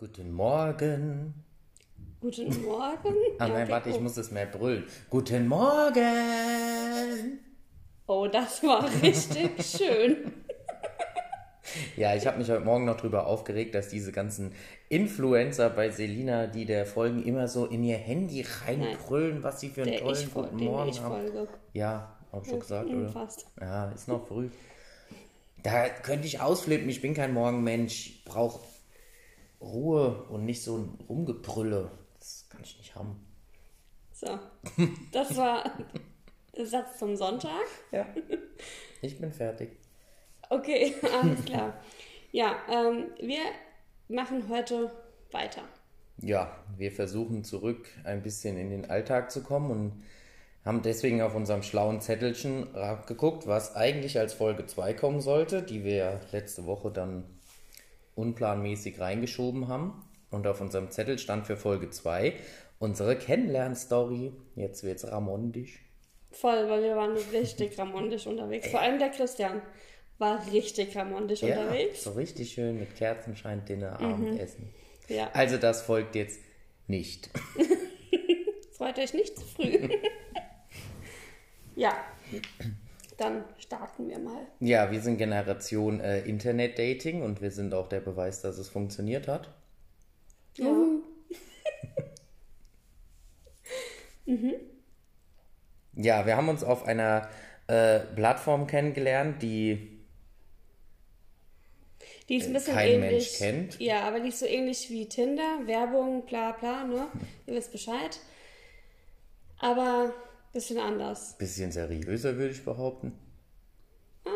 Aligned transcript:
Guten 0.00 0.32
Morgen. 0.32 1.34
Guten 2.22 2.64
Morgen. 2.64 3.14
Ah 3.38 3.46
Ja, 3.46 3.52
nein, 3.52 3.62
okay, 3.64 3.70
warte, 3.70 3.90
ich 3.90 3.96
oh. 3.96 4.00
muss 4.00 4.16
es 4.16 4.30
mehr 4.30 4.46
brüllen. 4.46 4.84
Guten 5.10 5.46
Morgen. 5.46 7.38
Oh, 8.06 8.26
das 8.26 8.62
war 8.62 8.88
richtig 9.02 9.50
schön. 9.62 10.32
Ja, 11.98 12.14
ich 12.14 12.26
habe 12.26 12.38
mich 12.38 12.48
heute 12.48 12.64
Morgen 12.64 12.86
noch 12.86 12.96
drüber 12.96 13.26
aufgeregt, 13.26 13.74
dass 13.74 13.90
diese 13.90 14.10
ganzen 14.10 14.54
Influencer 14.88 15.68
bei 15.68 15.90
Selina, 15.90 16.46
die 16.46 16.64
der 16.64 16.86
folgen, 16.86 17.22
immer 17.22 17.46
so 17.46 17.66
in 17.66 17.84
ihr 17.84 17.98
Handy 17.98 18.42
reinbrüllen, 18.64 19.42
was 19.42 19.60
sie 19.60 19.68
für 19.68 19.82
einen 19.82 19.90
Der 19.90 20.00
tollen 20.00 20.18
ich, 20.18 20.32
guten 20.32 20.64
Morgen 20.64 20.88
ich 20.88 21.02
haben. 21.02 21.14
folge. 21.14 21.46
Ja, 21.74 22.16
hab 22.32 22.46
schon 22.46 22.60
gesagt, 22.60 22.88
oder? 22.88 23.10
Fast. 23.10 23.44
Ja, 23.60 23.90
ist 23.90 24.08
noch 24.08 24.26
früh. 24.26 24.48
Da 25.62 25.90
könnte 25.90 26.26
ich 26.26 26.40
ausflippen, 26.40 26.88
ich 26.88 27.02
bin 27.02 27.12
kein 27.12 27.34
Morgenmensch. 27.34 28.06
Ich 28.06 28.24
brauche 28.24 28.60
Ruhe 29.60 30.24
und 30.28 30.44
nicht 30.44 30.62
so 30.62 30.76
ein 30.76 30.98
Rumgebrülle. 31.08 31.90
Das 32.18 32.46
kann 32.48 32.62
ich 32.62 32.78
nicht 32.78 32.94
haben. 32.94 33.24
So. 34.12 34.38
Das 35.12 35.36
war 35.36 35.70
der 36.56 36.66
Satz 36.66 36.98
zum 36.98 37.16
Sonntag. 37.16 37.64
Ja. 37.92 38.06
Ich 39.02 39.18
bin 39.18 39.32
fertig. 39.32 39.78
Okay, 40.50 40.94
alles 41.22 41.44
klar. 41.44 41.74
Ja, 42.32 42.56
ähm, 42.68 43.06
wir 43.20 43.40
machen 44.08 44.48
heute 44.48 44.90
weiter. 45.32 45.62
Ja, 46.18 46.54
wir 46.76 46.92
versuchen 46.92 47.44
zurück 47.44 47.88
ein 48.04 48.22
bisschen 48.22 48.58
in 48.58 48.70
den 48.70 48.90
Alltag 48.90 49.30
zu 49.30 49.42
kommen 49.42 49.70
und 49.70 50.04
haben 50.64 50.82
deswegen 50.82 51.22
auf 51.22 51.34
unserem 51.34 51.62
schlauen 51.62 52.00
Zettelchen 52.00 52.66
geguckt, 53.06 53.46
was 53.46 53.74
eigentlich 53.74 54.18
als 54.18 54.34
Folge 54.34 54.66
2 54.66 54.92
kommen 54.92 55.20
sollte, 55.22 55.62
die 55.62 55.84
wir 55.84 56.20
letzte 56.32 56.66
Woche 56.66 56.90
dann 56.90 57.24
unplanmäßig 58.20 59.00
reingeschoben 59.00 59.68
haben. 59.68 60.04
Und 60.30 60.46
auf 60.46 60.60
unserem 60.60 60.90
Zettel 60.90 61.18
stand 61.18 61.46
für 61.46 61.56
Folge 61.56 61.90
2 61.90 62.34
unsere 62.78 63.16
Kennenlernstory. 63.16 64.32
Jetzt 64.56 64.84
wird's 64.84 65.06
ramondisch. 65.10 65.80
Voll, 66.30 66.68
weil 66.68 66.82
wir 66.82 66.96
waren 66.96 67.16
richtig 67.32 67.76
ramondisch 67.78 68.26
unterwegs. 68.26 68.68
Vor 68.68 68.80
allem 68.80 68.98
der 68.98 69.10
Christian 69.10 69.60
war 70.18 70.40
richtig 70.52 70.96
ramondisch 70.96 71.42
Ja, 71.42 71.60
unterwegs. 71.60 72.04
so 72.04 72.12
richtig 72.12 72.52
schön 72.52 72.78
mit 72.78 72.94
Kerzenschein, 72.96 73.64
Dinner, 73.64 73.98
Abendessen. 74.00 74.68
Ja, 75.08 75.30
Also 75.32 75.56
das 75.56 75.82
folgt 75.82 76.14
jetzt 76.14 76.38
nicht. 76.86 77.30
freut 78.72 78.98
euch 78.98 79.12
nicht 79.12 79.36
zu 79.36 79.44
früh. 79.44 79.88
ja, 81.74 81.92
dann 83.20 83.44
starten 83.58 84.08
wir 84.08 84.18
mal. 84.18 84.46
Ja, 84.60 84.90
wir 84.90 85.00
sind 85.00 85.18
Generation 85.18 86.00
äh, 86.00 86.20
Internet-Dating 86.20 87.22
und 87.22 87.40
wir 87.42 87.50
sind 87.50 87.74
auch 87.74 87.88
der 87.88 88.00
Beweis, 88.00 88.40
dass 88.42 88.58
es 88.58 88.68
funktioniert 88.68 89.28
hat. 89.28 89.50
Ja. 90.56 90.72
Ja, 95.96 96.24
wir 96.24 96.36
haben 96.36 96.48
uns 96.48 96.64
auf 96.64 96.86
einer 96.86 97.28
äh, 97.66 98.00
Plattform 98.00 98.66
kennengelernt, 98.66 99.42
die 99.42 100.00
Die 102.28 102.36
ist 102.36 102.46
ein 102.46 102.52
bisschen 102.52 102.74
kein 102.74 102.88
ähnlich. 103.02 103.10
Mensch 103.10 103.38
kennt. 103.38 103.80
Ja, 103.80 104.02
aber 104.02 104.20
nicht 104.20 104.38
so 104.38 104.46
ähnlich 104.46 104.88
wie 104.88 105.08
Tinder, 105.08 105.58
Werbung, 105.66 106.24
bla 106.26 106.52
bla, 106.52 106.84
ne? 106.84 107.08
Ihr 107.46 107.54
wisst 107.54 107.72
Bescheid. 107.72 108.20
Aber 109.58 110.14
bisschen 110.52 110.78
anders. 110.78 111.36
bisschen 111.38 111.72
seriöser, 111.72 112.36
würde 112.36 112.52
ich 112.52 112.64
behaupten. 112.64 113.12
Ah, 114.24 114.30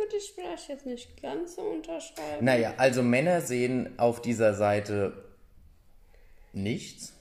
würde 0.00 0.16
ich 0.16 0.32
vielleicht 0.34 0.68
jetzt 0.68 0.86
nicht 0.86 1.20
ganz 1.20 1.56
so 1.56 1.62
unterschreiben. 1.62 2.44
Naja, 2.44 2.74
also 2.76 3.02
Männer 3.02 3.40
sehen 3.40 3.98
auf 3.98 4.22
dieser 4.22 4.54
Seite 4.54 5.24
nichts, 6.52 7.14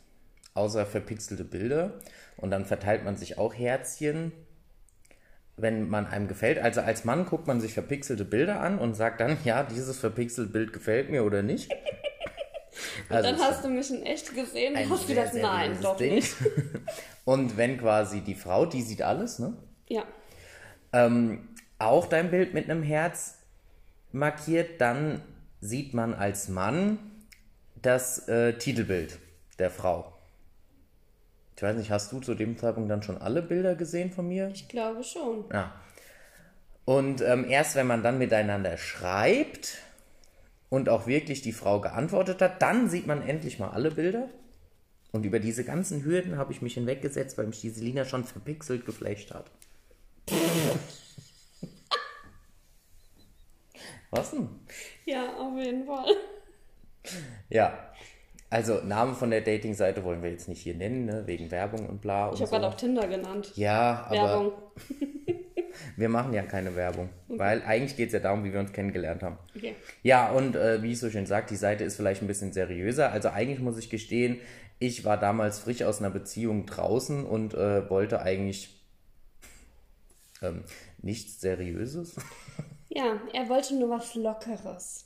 außer 0.53 0.85
verpixelte 0.85 1.43
Bilder. 1.43 1.99
Und 2.37 2.51
dann 2.51 2.65
verteilt 2.65 3.03
man 3.03 3.17
sich 3.17 3.37
auch 3.37 3.53
Herzchen, 3.53 4.31
wenn 5.57 5.89
man 5.89 6.07
einem 6.07 6.27
gefällt. 6.27 6.59
Also 6.59 6.81
als 6.81 7.05
Mann 7.05 7.25
guckt 7.25 7.47
man 7.47 7.61
sich 7.61 7.73
verpixelte 7.73 8.25
Bilder 8.25 8.61
an 8.61 8.79
und 8.79 8.95
sagt 8.95 9.21
dann, 9.21 9.37
ja, 9.43 9.63
dieses 9.63 9.99
verpixelte 9.99 10.51
Bild 10.51 10.73
gefällt 10.73 11.09
mir 11.09 11.23
oder 11.23 11.43
nicht. 11.43 11.71
Also 13.09 13.29
dann 13.29 13.39
hast 13.39 13.63
du 13.63 13.69
mich 13.69 13.89
in 13.89 14.03
echt 14.03 14.33
gesehen 14.33 14.75
und 14.75 14.89
hast 14.89 15.07
gedacht, 15.07 15.33
nein, 15.33 15.77
doch 15.81 15.97
Ding. 15.97 16.15
nicht. 16.15 16.35
Und 17.25 17.57
wenn 17.57 17.77
quasi 17.77 18.21
die 18.21 18.35
Frau, 18.35 18.65
die 18.65 18.81
sieht 18.81 19.01
alles, 19.01 19.39
ne? 19.39 19.53
Ja. 19.87 20.03
ähm, 20.93 21.49
auch 21.79 22.07
dein 22.07 22.31
Bild 22.31 22.53
mit 22.53 22.69
einem 22.69 22.81
Herz 22.83 23.37
markiert, 24.11 24.79
dann 24.79 25.21
sieht 25.59 25.93
man 25.93 26.13
als 26.13 26.47
Mann 26.47 26.97
das 27.81 28.27
äh, 28.27 28.53
Titelbild 28.53 29.19
der 29.59 29.69
Frau. 29.69 30.13
Ich 31.55 31.63
weiß 31.63 31.75
nicht, 31.75 31.91
hast 31.91 32.11
du 32.11 32.19
zu 32.19 32.33
dem 32.33 32.57
Zeitpunkt 32.57 32.89
dann 32.89 33.03
schon 33.03 33.17
alle 33.17 33.41
Bilder 33.41 33.75
gesehen 33.75 34.11
von 34.11 34.27
mir? 34.27 34.49
Ich 34.53 34.67
glaube 34.67 35.03
schon. 35.03 35.45
Ja. 35.51 35.73
Und 36.85 37.21
ähm, 37.21 37.45
erst 37.47 37.75
wenn 37.75 37.85
man 37.87 38.01
dann 38.01 38.17
miteinander 38.17 38.77
schreibt 38.77 39.77
und 40.71 40.89
auch 40.89 41.05
wirklich 41.05 41.41
die 41.41 41.51
Frau 41.51 41.81
geantwortet 41.81 42.41
hat, 42.41 42.61
dann 42.61 42.89
sieht 42.89 43.05
man 43.05 43.21
endlich 43.21 43.59
mal 43.59 43.71
alle 43.71 43.91
Bilder. 43.91 44.29
Und 45.11 45.25
über 45.25 45.39
diese 45.39 45.65
ganzen 45.65 46.05
Hürden 46.05 46.37
habe 46.37 46.53
ich 46.53 46.61
mich 46.61 46.75
hinweggesetzt, 46.75 47.37
weil 47.37 47.47
mich 47.47 47.59
die 47.59 47.71
Selina 47.71 48.05
schon 48.05 48.23
verpixelt 48.23 48.85
geflasht 48.85 49.33
hat. 49.33 49.51
Was 54.11 54.31
denn? 54.31 54.47
Ja, 55.05 55.35
auf 55.37 55.57
jeden 55.57 55.85
Fall. 55.85 56.05
Ja. 57.49 57.91
Also 58.49 58.75
Namen 58.85 59.15
von 59.15 59.29
der 59.29 59.41
Dating-Seite 59.41 60.05
wollen 60.05 60.23
wir 60.23 60.31
jetzt 60.31 60.47
nicht 60.47 60.61
hier 60.61 60.75
nennen, 60.75 61.03
ne? 61.05 61.27
wegen 61.27 61.51
Werbung 61.51 61.89
und 61.89 61.99
bla 62.01 62.27
und 62.27 62.35
Ich 62.35 62.41
habe 62.41 62.49
so. 62.49 62.55
gerade 62.55 62.67
auch 62.67 62.75
Tinder 62.75 63.07
genannt. 63.09 63.51
Ja, 63.55 64.05
aber 64.05 64.15
Werbung. 64.15 64.53
wir 65.95 66.09
machen 66.09 66.33
ja 66.33 66.43
keine 66.43 66.75
Werbung, 66.75 67.09
weil 67.27 67.61
eigentlich 67.63 67.95
geht 67.97 68.07
es 68.07 68.13
ja 68.13 68.19
darum, 68.19 68.43
wie 68.43 68.53
wir 68.53 68.59
uns 68.59 68.73
kennengelernt 68.73 69.23
haben. 69.23 69.37
Okay. 69.55 69.75
Ja, 70.03 70.31
und 70.31 70.55
äh, 70.55 70.81
wie 70.81 70.91
ich 70.91 70.99
so 70.99 71.09
schön 71.09 71.25
sage, 71.25 71.47
die 71.49 71.55
Seite 71.55 71.83
ist 71.83 71.95
vielleicht 71.95 72.21
ein 72.21 72.27
bisschen 72.27 72.53
seriöser. 72.53 73.11
Also 73.11 73.29
eigentlich 73.29 73.59
muss 73.59 73.77
ich 73.77 73.89
gestehen, 73.89 74.39
ich 74.79 75.05
war 75.05 75.17
damals 75.17 75.59
frisch 75.59 75.83
aus 75.83 75.99
einer 75.99 76.09
Beziehung 76.09 76.65
draußen 76.65 77.25
und 77.25 77.53
äh, 77.53 77.89
wollte 77.89 78.21
eigentlich 78.21 78.81
ähm, 80.41 80.63
nichts 81.01 81.39
Seriöses. 81.39 82.15
Ja, 82.93 83.21
er 83.31 83.47
wollte 83.47 83.73
nur 83.75 83.89
was 83.89 84.15
Lockeres. 84.15 85.05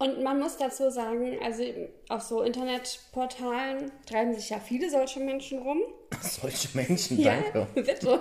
Und 0.00 0.22
man 0.22 0.40
muss 0.40 0.56
dazu 0.56 0.90
sagen, 0.90 1.38
also 1.42 1.62
auf 2.08 2.22
so 2.22 2.40
Internetportalen 2.40 3.92
treiben 4.06 4.32
sich 4.34 4.48
ja 4.48 4.58
viele 4.58 4.88
solche 4.88 5.20
Menschen 5.20 5.58
rum. 5.58 5.82
Solche 6.22 6.68
Menschen, 6.74 7.20
Ja, 7.20 7.38
danke. 7.38 7.66
bitte. 7.74 8.20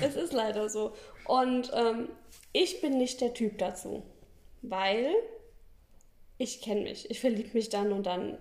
Es 0.00 0.14
ist 0.14 0.32
leider 0.32 0.68
so. 0.68 0.92
Und 1.26 1.72
ähm, 1.74 2.10
ich 2.52 2.80
bin 2.80 2.96
nicht 2.96 3.20
der 3.20 3.34
Typ 3.34 3.58
dazu, 3.58 4.04
weil 4.62 5.10
ich 6.38 6.62
kenne 6.62 6.82
mich. 6.82 7.10
Ich 7.10 7.18
verliebe 7.18 7.50
mich 7.54 7.70
dann 7.70 7.90
und 7.92 8.06
dann 8.06 8.38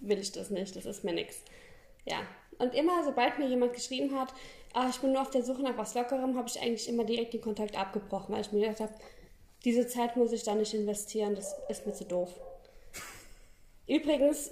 will 0.00 0.18
ich 0.18 0.32
das 0.32 0.50
nicht. 0.50 0.76
Das 0.76 0.84
ist 0.84 1.02
mir 1.04 1.14
nichts. 1.14 1.42
Ja. 2.04 2.18
Und 2.58 2.74
immer, 2.74 3.02
sobald 3.02 3.38
mir 3.38 3.48
jemand 3.48 3.72
geschrieben 3.72 4.20
hat, 4.20 4.34
ah, 4.74 4.88
ich 4.90 4.98
bin 4.98 5.12
nur 5.12 5.22
auf 5.22 5.30
der 5.30 5.42
Suche 5.42 5.62
nach 5.62 5.78
was 5.78 5.94
Lockerem, 5.94 6.36
habe 6.36 6.48
ich 6.48 6.60
eigentlich 6.60 6.86
immer 6.86 7.04
direkt 7.04 7.32
den 7.32 7.40
Kontakt 7.40 7.78
abgebrochen, 7.78 8.34
weil 8.34 8.42
ich 8.42 8.52
mir 8.52 8.60
gedacht 8.60 8.80
habe, 8.80 8.94
diese 9.64 9.86
Zeit 9.86 10.16
muss 10.16 10.32
ich 10.32 10.42
da 10.42 10.54
nicht 10.54 10.74
investieren, 10.74 11.34
das 11.34 11.54
ist 11.68 11.86
mir 11.86 11.92
zu 11.92 12.04
doof. 12.04 12.30
Übrigens, 13.86 14.50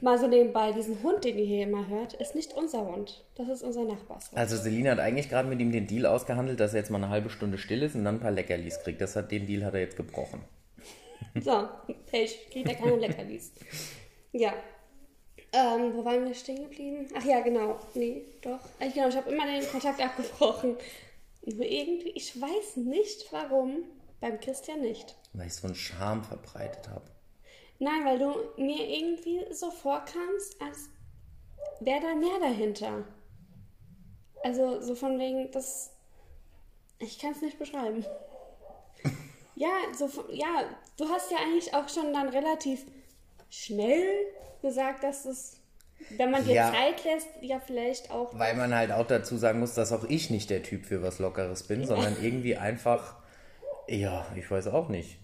mal 0.00 0.18
so 0.18 0.26
nebenbei, 0.26 0.72
diesen 0.72 1.02
Hund, 1.02 1.24
den 1.24 1.38
ihr 1.38 1.44
hier 1.44 1.62
immer 1.64 1.88
hört, 1.88 2.14
ist 2.14 2.34
nicht 2.34 2.54
unser 2.54 2.86
Hund. 2.86 3.24
Das 3.34 3.48
ist 3.48 3.62
unser 3.62 3.84
Nachbarshund. 3.84 4.36
Also 4.36 4.56
Selina 4.56 4.92
hat 4.92 5.00
eigentlich 5.00 5.28
gerade 5.28 5.48
mit 5.48 5.60
ihm 5.60 5.72
den 5.72 5.86
Deal 5.86 6.06
ausgehandelt, 6.06 6.60
dass 6.60 6.72
er 6.72 6.80
jetzt 6.80 6.90
mal 6.90 6.98
eine 6.98 7.08
halbe 7.10 7.30
Stunde 7.30 7.58
still 7.58 7.82
ist 7.82 7.94
und 7.94 8.04
dann 8.04 8.16
ein 8.16 8.20
paar 8.20 8.30
Leckerlis 8.30 8.80
kriegt. 8.80 9.00
Das 9.00 9.16
hat, 9.16 9.30
den 9.30 9.46
Deal 9.46 9.64
hat 9.64 9.74
er 9.74 9.80
jetzt 9.80 9.96
gebrochen. 9.96 10.40
So, 11.42 11.68
Pech, 12.06 12.48
kriegt 12.52 12.68
er 12.68 12.76
keine 12.76 12.96
Leckerlis. 12.96 13.52
Ja. 14.32 14.52
Ähm, 15.52 15.92
wo 15.94 16.04
waren 16.04 16.24
wir 16.24 16.34
stehen 16.34 16.62
geblieben? 16.68 17.06
Ach 17.16 17.24
ja, 17.24 17.40
genau. 17.40 17.78
Nee, 17.94 18.22
doch. 18.42 18.58
Äh, 18.80 18.90
Genau, 18.90 19.08
ich 19.08 19.16
habe 19.16 19.30
immer 19.30 19.46
den 19.46 19.68
Kontakt 19.68 20.00
abgebrochen. 20.00 20.76
Nur 21.44 21.64
irgendwie, 21.64 22.10
ich 22.10 22.40
weiß 22.40 22.76
nicht 22.76 23.26
warum, 23.32 23.84
beim 24.24 24.40
Christian 24.40 24.80
nicht. 24.80 25.16
Weil 25.34 25.48
ich 25.48 25.54
so 25.54 25.66
einen 25.66 25.74
Charme 25.76 26.24
verbreitet 26.24 26.88
habe. 26.88 27.04
Nein, 27.78 28.04
weil 28.04 28.18
du 28.18 28.32
mir 28.56 28.88
irgendwie 28.88 29.40
so 29.52 29.70
vorkamst, 29.70 30.56
als 30.62 30.88
wäre 31.80 32.00
da 32.00 32.14
mehr 32.14 32.38
dahinter. 32.40 33.04
Also 34.42 34.80
so 34.80 34.94
von 34.94 35.18
wegen, 35.18 35.50
das. 35.50 35.90
Ich 36.98 37.18
kann 37.18 37.32
es 37.32 37.42
nicht 37.42 37.58
beschreiben. 37.58 38.04
Ja, 39.56 39.68
so 39.96 40.08
von- 40.08 40.24
ja, 40.34 40.64
du 40.96 41.08
hast 41.08 41.30
ja 41.30 41.36
eigentlich 41.38 41.72
auch 41.74 41.88
schon 41.88 42.12
dann 42.12 42.28
relativ 42.28 42.84
schnell 43.48 44.04
gesagt, 44.62 45.04
dass 45.04 45.24
es, 45.26 45.60
wenn 46.16 46.32
man 46.32 46.44
dir 46.44 46.54
Ja. 46.54 46.72
Zeit 46.72 47.04
lässt, 47.04 47.28
ja 47.40 47.60
vielleicht 47.60 48.10
auch. 48.10 48.36
Weil 48.36 48.56
man 48.56 48.74
halt 48.74 48.90
auch 48.90 49.06
dazu 49.06 49.36
sagen 49.36 49.60
muss, 49.60 49.74
dass 49.74 49.92
auch 49.92 50.02
ich 50.08 50.28
nicht 50.28 50.50
der 50.50 50.64
Typ 50.64 50.86
für 50.86 51.02
was 51.04 51.20
Lockeres 51.20 51.62
bin, 51.68 51.86
sondern 51.86 52.16
irgendwie 52.20 52.56
einfach, 52.56 53.22
ja, 53.88 54.26
ich 54.36 54.50
weiß 54.50 54.68
auch 54.68 54.88
nicht. 54.88 55.18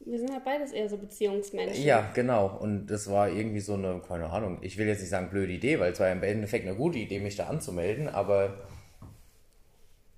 Wir 0.00 0.18
sind 0.18 0.30
ja 0.30 0.38
beides 0.44 0.72
eher 0.72 0.88
so 0.88 0.98
Beziehungsmenschen. 0.98 1.82
Ja, 1.82 2.10
genau. 2.12 2.58
Und 2.58 2.86
das 2.88 3.10
war 3.10 3.30
irgendwie 3.30 3.60
so 3.60 3.74
eine, 3.74 4.02
keine 4.06 4.28
Ahnung, 4.28 4.58
ich 4.60 4.76
will 4.76 4.86
jetzt 4.86 5.00
nicht 5.00 5.08
sagen 5.08 5.30
blöde 5.30 5.52
Idee, 5.52 5.80
weil 5.80 5.92
es 5.92 6.00
war 6.00 6.08
ja 6.08 6.12
im 6.12 6.22
Endeffekt 6.22 6.66
eine 6.66 6.76
gute 6.76 6.98
Idee, 6.98 7.20
mich 7.20 7.36
da 7.36 7.46
anzumelden, 7.46 8.08
aber 8.08 8.68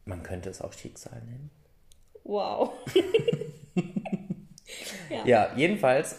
man 0.04 0.22
könnte 0.22 0.50
es 0.50 0.60
auch 0.60 0.72
Schicksal 0.72 1.22
nennen. 1.24 1.50
Wow. 2.24 2.72
ja. 5.10 5.24
ja, 5.24 5.52
jedenfalls 5.56 6.16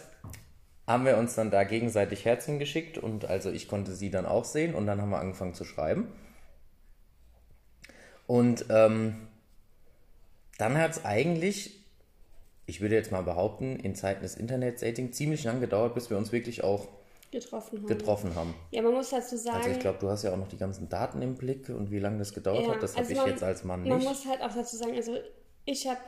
haben 0.87 1.05
wir 1.05 1.17
uns 1.17 1.35
dann 1.35 1.51
da 1.51 1.65
gegenseitig 1.65 2.23
Herzchen 2.23 2.59
geschickt 2.59 2.97
und 2.97 3.25
also 3.25 3.51
ich 3.51 3.67
konnte 3.67 3.91
sie 3.91 4.09
dann 4.09 4.25
auch 4.25 4.45
sehen 4.45 4.73
und 4.73 4.87
dann 4.87 5.01
haben 5.01 5.09
wir 5.09 5.19
angefangen 5.19 5.53
zu 5.53 5.65
schreiben. 5.65 6.07
Und 8.25 8.65
ähm, 8.69 9.26
dann 10.57 10.77
hat 10.77 10.91
es 10.91 11.05
eigentlich, 11.05 11.79
ich 12.65 12.81
würde 12.81 12.95
jetzt 12.95 13.11
mal 13.11 13.23
behaupten, 13.23 13.79
in 13.79 13.95
Zeiten 13.95 14.21
des 14.21 14.35
Internet-Dating 14.35 15.13
ziemlich 15.13 15.43
lang 15.43 15.61
gedauert, 15.61 15.93
bis 15.95 16.09
wir 16.09 16.17
uns 16.17 16.31
wirklich 16.31 16.63
auch 16.63 16.87
getroffen 17.31 17.79
haben. 17.79 17.87
getroffen 17.87 18.35
haben. 18.35 18.55
Ja, 18.71 18.81
man 18.81 18.93
muss 18.93 19.09
dazu 19.09 19.37
sagen. 19.37 19.57
Also 19.57 19.69
ich 19.69 19.79
glaube, 19.79 19.99
du 19.99 20.09
hast 20.09 20.23
ja 20.23 20.31
auch 20.31 20.37
noch 20.37 20.47
die 20.47 20.57
ganzen 20.57 20.89
Daten 20.89 21.21
im 21.21 21.35
Blick 21.35 21.69
und 21.69 21.91
wie 21.91 21.99
lange 21.99 22.19
das 22.19 22.33
gedauert 22.33 22.65
ja, 22.65 22.73
hat, 22.73 22.83
das 22.83 22.95
also 22.95 23.15
habe 23.15 23.29
ich 23.29 23.33
jetzt 23.33 23.43
als 23.43 23.63
Mann 23.63 23.83
nicht. 23.83 23.89
Man 23.89 24.03
muss 24.03 24.25
halt 24.25 24.41
auch 24.41 24.53
dazu 24.53 24.77
sagen, 24.77 24.95
also 24.95 25.17
ich 25.65 25.87
habe 25.87 25.99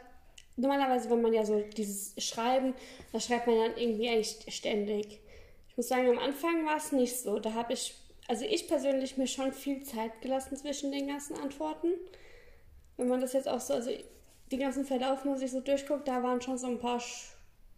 normalerweise, 0.55 1.09
wenn 1.09 1.21
man 1.21 1.33
ja 1.33 1.45
so 1.45 1.61
dieses 1.75 2.13
Schreiben, 2.23 2.73
da 3.11 3.19
schreibt 3.19 3.47
man 3.47 3.57
dann 3.57 3.77
irgendwie 3.77 4.09
eigentlich 4.09 4.37
ständig. 4.47 5.19
Ich 5.69 5.77
muss 5.77 5.87
sagen, 5.87 6.09
am 6.09 6.19
Anfang 6.19 6.65
war 6.65 6.77
es 6.77 6.91
nicht 6.91 7.17
so. 7.19 7.39
Da 7.39 7.53
habe 7.53 7.73
ich, 7.73 7.95
also 8.27 8.45
ich 8.45 8.67
persönlich 8.67 9.17
mir 9.17 9.27
schon 9.27 9.53
viel 9.53 9.83
Zeit 9.83 10.21
gelassen 10.21 10.55
zwischen 10.57 10.91
den 10.91 11.07
ganzen 11.07 11.37
Antworten. 11.37 11.87
Wenn 12.97 13.07
man 13.07 13.21
das 13.21 13.33
jetzt 13.33 13.47
auch 13.47 13.61
so, 13.61 13.73
also 13.73 13.91
die 14.51 14.57
ganzen 14.57 14.85
Verlauf, 14.85 15.25
man 15.25 15.37
sich 15.37 15.51
so 15.51 15.61
durchguckt, 15.61 16.07
da 16.07 16.23
waren 16.23 16.41
schon 16.41 16.57
so 16.57 16.67
ein 16.67 16.79
paar, 16.79 17.01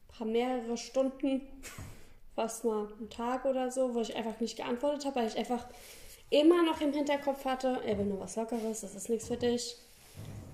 paar 0.08 0.28
mehrere 0.28 0.78
Stunden, 0.78 1.42
fast 2.36 2.64
mal 2.64 2.88
einen 2.98 3.10
Tag 3.10 3.46
oder 3.46 3.72
so, 3.72 3.94
wo 3.94 4.02
ich 4.02 4.16
einfach 4.16 4.40
nicht 4.40 4.58
geantwortet 4.58 5.06
habe, 5.06 5.18
weil 5.18 5.28
ich 5.28 5.38
einfach 5.38 5.66
immer 6.30 6.64
noch 6.64 6.80
im 6.82 6.94
Hinterkopf 6.94 7.46
hatte, 7.46 7.82
er 7.86 7.98
will 7.98 8.06
nur 8.06 8.20
was 8.20 8.36
Lockeres, 8.36 8.82
das 8.82 8.96
ist 8.96 9.10
nichts 9.10 9.28
für 9.28 9.38
dich. 9.38 9.76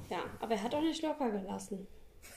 Ja, 0.10 0.20
aber 0.40 0.56
er 0.56 0.64
hat 0.64 0.74
auch 0.74 0.82
nicht 0.82 1.04
locker 1.04 1.30
gelassen. 1.30 1.86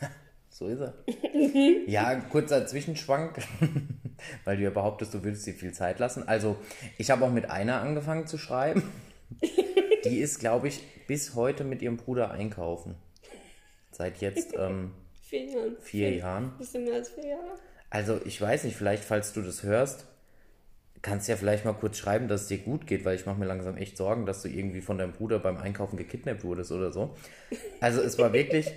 so 0.50 0.66
ist 0.66 0.80
er. 0.80 0.94
ja, 1.86 2.16
kurzer 2.16 2.66
Zwischenschwank, 2.66 3.38
weil 4.44 4.56
du 4.56 4.64
ja 4.64 4.70
behauptest, 4.70 5.14
du 5.14 5.22
willst 5.22 5.46
dir 5.46 5.54
viel 5.54 5.72
Zeit 5.72 5.98
lassen. 5.98 6.28
Also, 6.28 6.56
ich 6.98 7.10
habe 7.10 7.24
auch 7.24 7.30
mit 7.30 7.48
einer 7.48 7.80
angefangen 7.80 8.26
zu 8.26 8.38
schreiben. 8.38 8.82
Die 10.04 10.18
ist, 10.18 10.40
glaube 10.40 10.68
ich, 10.68 10.82
bis 11.06 11.34
heute 11.34 11.64
mit 11.64 11.80
ihrem 11.80 11.96
Bruder 11.96 12.32
einkaufen. 12.32 12.96
Seit 13.90 14.20
jetzt 14.20 14.54
ähm, 14.58 14.92
vier 15.22 15.44
Jahren. 15.44 15.76
Vier 15.80 16.14
Jahren. 16.14 16.52
Bisschen 16.58 16.84
mehr 16.84 16.94
als 16.94 17.10
vier 17.10 17.26
Jahre. 17.26 17.58
Also, 17.90 18.20
ich 18.24 18.40
weiß 18.40 18.64
nicht, 18.64 18.76
vielleicht, 18.76 19.02
falls 19.02 19.32
du 19.32 19.42
das 19.42 19.62
hörst, 19.62 20.06
kannst 21.02 21.28
du 21.28 21.32
ja 21.32 21.36
vielleicht 21.36 21.64
mal 21.64 21.72
kurz 21.72 21.98
schreiben, 21.98 22.28
dass 22.28 22.42
es 22.42 22.48
dir 22.48 22.58
gut 22.58 22.86
geht, 22.86 23.04
weil 23.04 23.16
ich 23.16 23.26
mache 23.26 23.38
mir 23.38 23.46
langsam 23.46 23.76
echt 23.76 23.96
Sorgen, 23.96 24.26
dass 24.26 24.42
du 24.42 24.48
irgendwie 24.48 24.80
von 24.80 24.98
deinem 24.98 25.12
Bruder 25.12 25.38
beim 25.38 25.56
Einkaufen 25.56 25.96
gekidnappt 25.96 26.44
wurdest 26.44 26.72
oder 26.72 26.92
so. 26.92 27.16
Also 27.80 28.00
es 28.02 28.18
war 28.18 28.32
wirklich, 28.32 28.70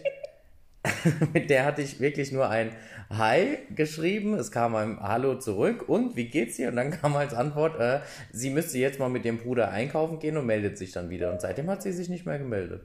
mit 1.34 1.50
der 1.50 1.66
hatte 1.66 1.82
ich 1.82 2.00
wirklich 2.00 2.32
nur 2.32 2.50
ein 2.50 2.72
Hi 3.10 3.58
geschrieben. 3.76 4.36
Es 4.36 4.52
kam 4.52 4.76
ein 4.76 5.00
Hallo 5.00 5.36
zurück 5.36 5.88
und 5.88 6.16
wie 6.16 6.30
geht's 6.30 6.56
dir? 6.56 6.70
Und 6.70 6.78
dann 6.78 6.92
kam 6.92 7.16
als 7.16 7.34
Antwort, 7.34 7.80
äh, 7.80 8.00
sie 8.32 8.50
müsste 8.50 8.78
jetzt 8.78 9.00
mal 9.00 9.10
mit 9.10 9.26
dem 9.26 9.38
Bruder 9.38 9.70
einkaufen 9.70 10.20
gehen 10.20 10.38
und 10.38 10.46
meldet 10.46 10.78
sich 10.78 10.92
dann 10.92 11.10
wieder. 11.10 11.32
Und 11.32 11.42
seitdem 11.42 11.70
hat 11.70 11.84
sie 11.84 11.92
sich 11.92 12.10
nicht 12.10 12.26
mehr 12.26 12.40
gemeldet. 12.40 12.84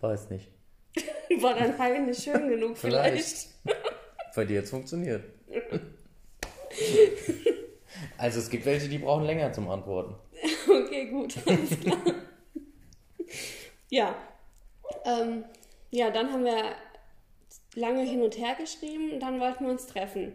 Weiß 0.00 0.30
nicht. 0.30 0.48
War 1.40 1.54
dein 1.54 1.78
Hi 1.78 1.98
nicht 2.00 2.22
schön 2.22 2.48
genug 2.48 2.76
vielleicht? 2.78 3.48
vielleicht. 3.62 3.84
Bei 4.34 4.44
dir 4.44 4.54
jetzt 4.56 4.70
funktioniert. 4.70 5.24
also 8.16 8.38
es 8.38 8.48
gibt 8.48 8.64
welche, 8.64 8.88
die 8.88 8.98
brauchen 8.98 9.24
länger 9.24 9.52
zum 9.52 9.68
Antworten. 9.68 10.14
Okay, 10.68 11.06
gut, 11.06 11.34
ja. 13.90 14.14
Ähm, 15.04 15.44
ja, 15.90 16.10
dann 16.10 16.32
haben 16.32 16.44
wir 16.44 16.76
lange 17.74 18.02
hin 18.02 18.22
und 18.22 18.38
her 18.38 18.54
geschrieben 18.54 19.12
und 19.12 19.20
dann 19.20 19.40
wollten 19.40 19.64
wir 19.64 19.72
uns 19.72 19.86
treffen. 19.86 20.32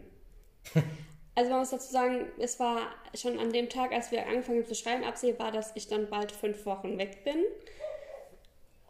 Also 1.36 1.50
man 1.50 1.60
muss 1.60 1.70
dazu 1.72 1.92
sagen, 1.92 2.28
es 2.38 2.60
war 2.60 2.82
schon 3.14 3.40
an 3.40 3.52
dem 3.52 3.70
Tag, 3.70 3.92
als 3.92 4.12
wir 4.12 4.28
angefangen 4.28 4.66
zu 4.66 4.76
schreiben, 4.76 5.04
absehbar, 5.04 5.52
dass 5.52 5.72
ich 5.76 5.88
dann 5.88 6.10
bald 6.10 6.32
fünf 6.32 6.66
Wochen 6.66 6.98
weg 6.98 7.24
bin. 7.24 7.38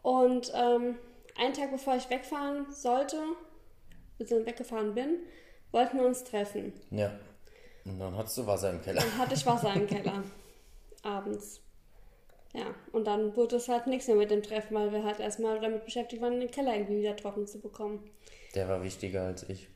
Und 0.06 0.52
ähm, 0.54 0.94
einen 1.36 1.52
Tag 1.52 1.72
bevor 1.72 1.96
ich 1.96 2.08
wegfahren 2.08 2.72
sollte, 2.72 3.16
beziehungsweise 4.18 4.52
weggefahren 4.52 4.94
bin, 4.94 5.16
wollten 5.72 5.98
wir 5.98 6.06
uns 6.06 6.22
treffen. 6.22 6.72
Ja. 6.92 7.10
Und 7.84 7.98
dann 7.98 8.16
hattest 8.16 8.38
du 8.38 8.46
Wasser 8.46 8.70
im 8.70 8.80
Keller. 8.80 9.00
Dann 9.00 9.18
hatte 9.18 9.34
ich 9.34 9.44
Wasser 9.44 9.74
im 9.74 9.88
Keller. 9.88 10.22
Abends. 11.02 11.60
Ja, 12.54 12.66
und 12.92 13.08
dann 13.08 13.34
wurde 13.34 13.56
es 13.56 13.68
halt 13.68 13.88
nichts 13.88 14.06
mehr 14.06 14.14
mit 14.14 14.30
dem 14.30 14.44
Treffen, 14.44 14.76
weil 14.76 14.92
wir 14.92 15.02
halt 15.02 15.18
erstmal 15.18 15.58
damit 15.58 15.84
beschäftigt 15.84 16.22
waren, 16.22 16.38
den 16.38 16.52
Keller 16.52 16.76
irgendwie 16.76 16.98
wieder 16.98 17.16
trocken 17.16 17.48
zu 17.48 17.60
bekommen. 17.60 18.08
Der 18.54 18.68
war 18.68 18.84
wichtiger 18.84 19.24
als 19.24 19.48
ich. 19.48 19.66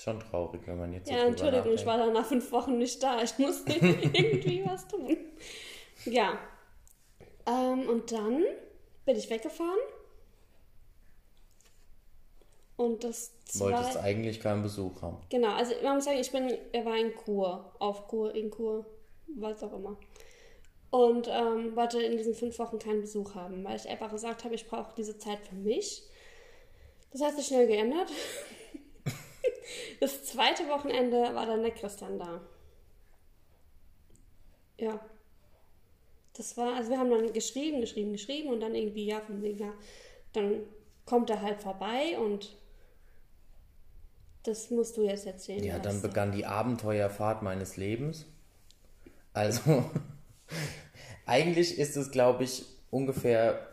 Schon 0.00 0.20
traurig, 0.20 0.60
wenn 0.66 0.78
man 0.78 0.92
jetzt 0.92 1.08
so 1.08 1.12
Ja, 1.12 1.26
Entschuldigung, 1.26 1.72
ich 1.72 1.84
war 1.84 1.98
dann 1.98 2.12
nach 2.12 2.26
fünf 2.26 2.52
Wochen 2.52 2.78
nicht 2.78 3.02
da. 3.02 3.20
Ich 3.20 3.36
musste 3.36 3.72
irgendwie 3.84 4.64
was 4.64 4.86
tun. 4.86 5.16
Ja. 6.04 6.38
Ähm, 7.48 7.88
und 7.88 8.12
dann 8.12 8.44
bin 9.06 9.16
ich 9.16 9.30
weggefahren. 9.30 9.78
Und 12.76 13.04
das 13.04 13.32
zwei... 13.46 13.72
Wolltest 13.72 13.96
eigentlich 13.96 14.40
keinen 14.40 14.62
Besuch 14.62 15.00
haben. 15.00 15.16
Genau, 15.30 15.54
also 15.54 15.72
man 15.82 15.94
muss 15.94 16.04
sagen, 16.04 16.18
ich 16.18 16.30
bin, 16.30 16.52
er 16.72 16.84
war 16.84 16.98
in 16.98 17.14
Kur, 17.16 17.72
auf 17.78 18.06
Kur, 18.06 18.34
in 18.34 18.50
Kur, 18.50 18.84
was 19.28 19.62
auch 19.62 19.72
immer 19.72 19.96
und 20.90 21.28
ähm, 21.28 21.76
wollte 21.76 22.00
in 22.02 22.16
diesen 22.16 22.34
fünf 22.34 22.58
Wochen 22.58 22.78
keinen 22.78 23.00
Besuch 23.00 23.34
haben, 23.34 23.64
weil 23.64 23.76
ich 23.76 23.88
einfach 23.88 24.10
gesagt 24.10 24.44
habe, 24.44 24.54
ich 24.54 24.66
brauche 24.66 24.94
diese 24.96 25.18
Zeit 25.18 25.40
für 25.40 25.54
mich. 25.54 26.02
Das 27.10 27.22
hat 27.22 27.36
sich 27.36 27.46
schnell 27.46 27.66
geändert. 27.66 28.10
das 30.00 30.24
zweite 30.24 30.68
Wochenende 30.68 31.34
war 31.34 31.46
dann 31.46 31.62
der 31.62 31.72
Christian 31.72 32.18
da. 32.18 32.40
Ja. 34.78 35.00
Das 36.36 36.56
war, 36.56 36.74
also 36.74 36.90
wir 36.90 36.98
haben 36.98 37.10
dann 37.10 37.32
geschrieben, 37.32 37.80
geschrieben, 37.80 38.12
geschrieben 38.12 38.50
und 38.50 38.60
dann 38.60 38.74
irgendwie, 38.74 39.06
ja, 39.06 39.20
von 39.20 39.42
wegen, 39.42 39.58
ja, 39.58 39.72
dann 40.32 40.60
kommt 41.04 41.30
er 41.30 41.40
halt 41.40 41.62
vorbei 41.62 42.18
und 42.18 42.54
das 44.42 44.70
musst 44.70 44.96
du 44.96 45.02
jetzt 45.02 45.26
erzählen. 45.26 45.64
Ja, 45.64 45.78
dann 45.78 46.02
begann 46.02 46.32
die 46.32 46.46
Abenteuerfahrt 46.46 47.42
meines 47.42 47.76
Lebens. 47.76 48.26
Also, 49.32 49.84
eigentlich 51.26 51.78
ist 51.78 51.96
es, 51.96 52.10
glaube 52.10 52.44
ich, 52.44 52.64
ungefähr 52.90 53.66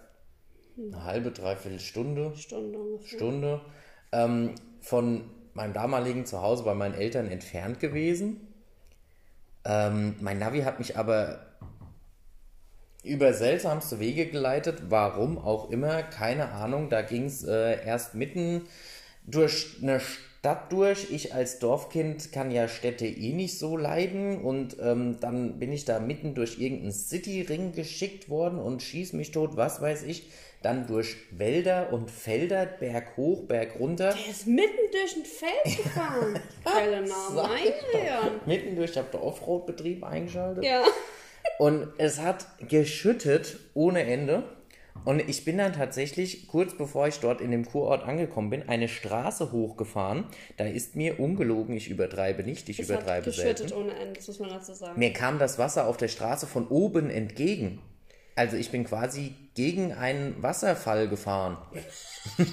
eine 0.77 1.03
halbe, 1.03 1.32
dreiviertel 1.32 1.79
Stunde. 1.79 2.34
Stunde. 2.36 3.00
Stunde. 3.05 3.62
Ähm, 4.12 4.55
von 4.82 5.29
meinem 5.53 5.74
damaligen 5.74 6.25
Zuhause 6.25 6.63
bei 6.63 6.74
meinen 6.74 6.96
Eltern 6.96 7.27
entfernt 7.27 7.79
gewesen. 7.79 8.53
Ähm, 9.65 10.15
mein 10.20 10.39
Navi 10.39 10.62
hat 10.62 10.79
mich 10.79 10.98
aber 10.98 11.52
über 13.03 13.33
seltsamste 13.33 14.00
Wege 14.00 14.27
geleitet. 14.27 14.83
Warum 14.89 15.38
auch 15.38 15.69
immer, 15.69 16.03
keine 16.03 16.51
Ahnung. 16.51 16.89
Da 16.89 17.01
ging 17.01 17.25
es 17.25 17.43
äh, 17.43 17.86
erst 17.86 18.15
mitten 18.15 18.62
durch 19.25 19.77
eine 19.81 20.00
Stadt 20.00 20.72
durch. 20.72 21.12
Ich 21.12 21.33
als 21.33 21.60
Dorfkind 21.60 22.31
kann 22.31 22.51
ja 22.51 22.67
Städte 22.67 23.05
eh 23.05 23.33
nicht 23.33 23.57
so 23.57 23.77
leiden 23.77 24.41
und 24.41 24.77
ähm, 24.81 25.17
dann 25.19 25.60
bin 25.60 25.72
ich 25.72 25.86
da 25.86 26.00
mitten 26.00 26.33
durch 26.33 26.60
irgendeinen 26.60 26.91
Cityring 26.91 27.74
geschickt 27.74 28.29
worden 28.29 28.60
und 28.60 28.81
schieß 28.81 29.13
mich 29.13 29.31
tot, 29.31 29.55
was 29.55 29.81
weiß 29.81 30.03
ich. 30.03 30.29
Dann 30.62 30.88
durch 30.88 31.17
Wälder 31.31 31.91
und 31.91 32.10
Felder, 32.10 32.65
Berg 32.65 33.17
hoch, 33.17 33.43
Berg 33.48 33.79
runter. 33.79 34.13
Der 34.13 34.31
ist 34.31 34.48
mitten 34.48 34.91
durch 34.91 35.17
ein 35.17 35.25
Feld 35.25 35.77
gefahren. 35.77 36.39
Helena, 36.65 37.15
meine 37.33 38.41
Mitten 38.45 38.75
durch, 38.77 38.91
ich 38.91 38.98
habe 38.98 39.10
der 39.12 39.24
Offroad-Betrieb 39.24 40.05
eingeschaltet. 40.05 40.63
Ja. 40.63 40.83
Und 41.60 41.88
es 41.98 42.19
hat 42.19 42.48
geschüttet 42.67 43.60
ohne 43.74 44.03
Ende. 44.03 44.43
Und 45.05 45.27
ich 45.27 45.43
bin 45.43 45.57
dann 45.57 45.74
tatsächlich, 45.74 46.48
kurz 46.48 46.77
bevor 46.77 47.07
ich 47.07 47.19
dort 47.19 47.41
in 47.41 47.51
dem 47.51 47.65
Kurort 47.65 48.03
angekommen 48.03 48.50
bin, 48.50 48.69
eine 48.69 48.88
Straße 48.88 49.51
hochgefahren. 49.51 50.25
Da 50.57 50.65
ist 50.65 50.95
mir 50.95 51.19
ungelogen, 51.19 51.75
ich 51.75 51.89
übertreibe 51.89 52.43
nicht, 52.43 52.69
ich 52.69 52.79
es 52.79 52.89
übertreibe 52.89 53.25
hat 53.27 53.33
selten. 53.33 53.74
ohne 53.74 53.93
Ende, 53.95 54.13
das 54.13 54.27
muss 54.27 54.39
man 54.39 54.50
dazu 54.50 54.74
sagen. 54.74 54.98
Mir 54.98 55.12
kam 55.12 55.39
das 55.39 55.60
Wasser 55.60 55.88
auf 55.88 55.98
der 55.98 56.07
Straße 56.07 56.48
von 56.48 56.67
oben 56.67 57.10
entgegen. 57.10 57.81
Also 58.36 58.55
ich 58.55 58.72
bin 58.72 58.83
quasi 58.86 59.36
gegen 59.55 59.93
einen 59.93 60.41
Wasserfall 60.41 61.07
gefahren. 61.07 61.57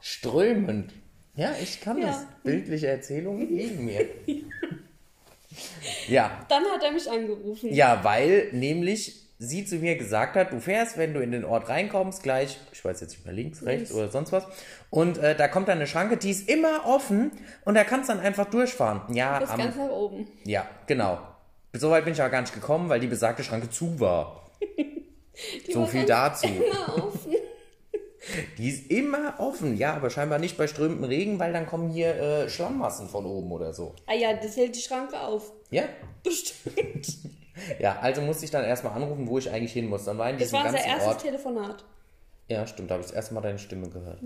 Strömend. 0.00 0.92
Ja, 1.36 1.52
ich 1.60 1.80
kann 1.80 1.98
ja. 1.98 2.06
das. 2.06 2.24
Bildliche 2.44 2.86
Erzählungen 2.86 3.48
liegen 3.54 3.84
mir. 3.84 4.06
Ja. 6.08 6.44
Dann 6.48 6.64
hat 6.64 6.82
er 6.82 6.92
mich 6.92 7.10
angerufen. 7.10 7.72
Ja, 7.72 8.00
weil 8.02 8.48
nämlich 8.52 9.20
sie 9.38 9.64
zu 9.64 9.76
mir 9.76 9.96
gesagt 9.96 10.36
hat, 10.36 10.52
du 10.52 10.60
fährst, 10.60 10.96
wenn 10.96 11.12
du 11.14 11.20
in 11.20 11.32
den 11.32 11.44
Ort 11.44 11.68
reinkommst, 11.68 12.22
gleich, 12.22 12.58
ich 12.72 12.84
weiß 12.84 13.00
jetzt 13.00 13.10
nicht 13.10 13.24
mehr 13.24 13.34
links, 13.34 13.64
rechts 13.64 13.92
oder 13.92 14.08
sonst 14.08 14.32
was, 14.32 14.44
und 14.90 15.18
äh, 15.18 15.34
da 15.34 15.48
kommt 15.48 15.68
dann 15.68 15.78
eine 15.78 15.86
Schranke, 15.86 16.16
die 16.16 16.30
ist 16.30 16.48
immer 16.48 16.86
offen 16.86 17.32
und 17.64 17.74
da 17.74 17.84
kannst 17.84 18.08
du 18.08 18.14
dann 18.14 18.24
einfach 18.24 18.46
durchfahren. 18.46 19.02
Ja, 19.14 19.40
Bis 19.40 19.50
am, 19.50 19.58
ganz 19.58 19.76
nach 19.76 19.88
oben. 19.88 20.28
ja, 20.44 20.66
genau. 20.86 21.18
So 21.72 21.90
weit 21.90 22.04
bin 22.04 22.14
ich 22.14 22.20
aber 22.20 22.30
gar 22.30 22.40
nicht 22.40 22.54
gekommen, 22.54 22.88
weil 22.88 23.00
die 23.00 23.08
besagte 23.08 23.42
Schranke 23.42 23.70
zu 23.70 23.98
war. 24.00 24.50
So 25.72 25.80
war 25.80 25.88
viel 25.88 26.06
dazu. 26.06 26.46
Immer 26.46 27.06
offen. 27.06 27.34
Die 28.58 28.68
ist 28.68 28.90
immer 28.90 29.34
offen, 29.38 29.76
ja, 29.76 29.94
aber 29.94 30.08
scheinbar 30.10 30.38
nicht 30.38 30.56
bei 30.56 30.66
strömendem 30.66 31.04
Regen, 31.04 31.38
weil 31.38 31.52
dann 31.52 31.66
kommen 31.66 31.90
hier 31.90 32.14
äh, 32.14 32.48
Schlammmassen 32.48 33.08
von 33.08 33.26
oben 33.26 33.52
oder 33.52 33.74
so. 33.74 33.94
Ah 34.06 34.14
ja, 34.14 34.32
das 34.32 34.56
hält 34.56 34.76
die 34.76 34.80
Schranke 34.80 35.20
auf. 35.20 35.52
Ja, 35.74 35.84
Bestimmt. 36.22 37.18
ja, 37.78 37.98
also 38.00 38.22
musste 38.22 38.44
ich 38.44 38.50
dann 38.50 38.64
erstmal 38.64 38.94
anrufen, 38.94 39.26
wo 39.28 39.38
ich 39.38 39.50
eigentlich 39.50 39.72
hin 39.72 39.86
muss. 39.86 40.04
Dann 40.04 40.16
war 40.18 40.30
in 40.30 40.36
Das 40.36 40.44
diesem 40.48 40.58
war 40.58 40.66
unser 40.66 40.76
ganzen 40.78 40.90
erstes 40.90 41.08
Ort. 41.08 41.20
Telefonat. 41.22 41.84
Ja, 42.48 42.66
stimmt, 42.66 42.90
da 42.90 42.94
habe 42.94 43.02
ich 43.02 43.08
das 43.08 43.16
erste 43.16 43.34
Mal 43.34 43.40
deine 43.40 43.58
Stimme 43.58 43.88
gehört. 43.88 44.20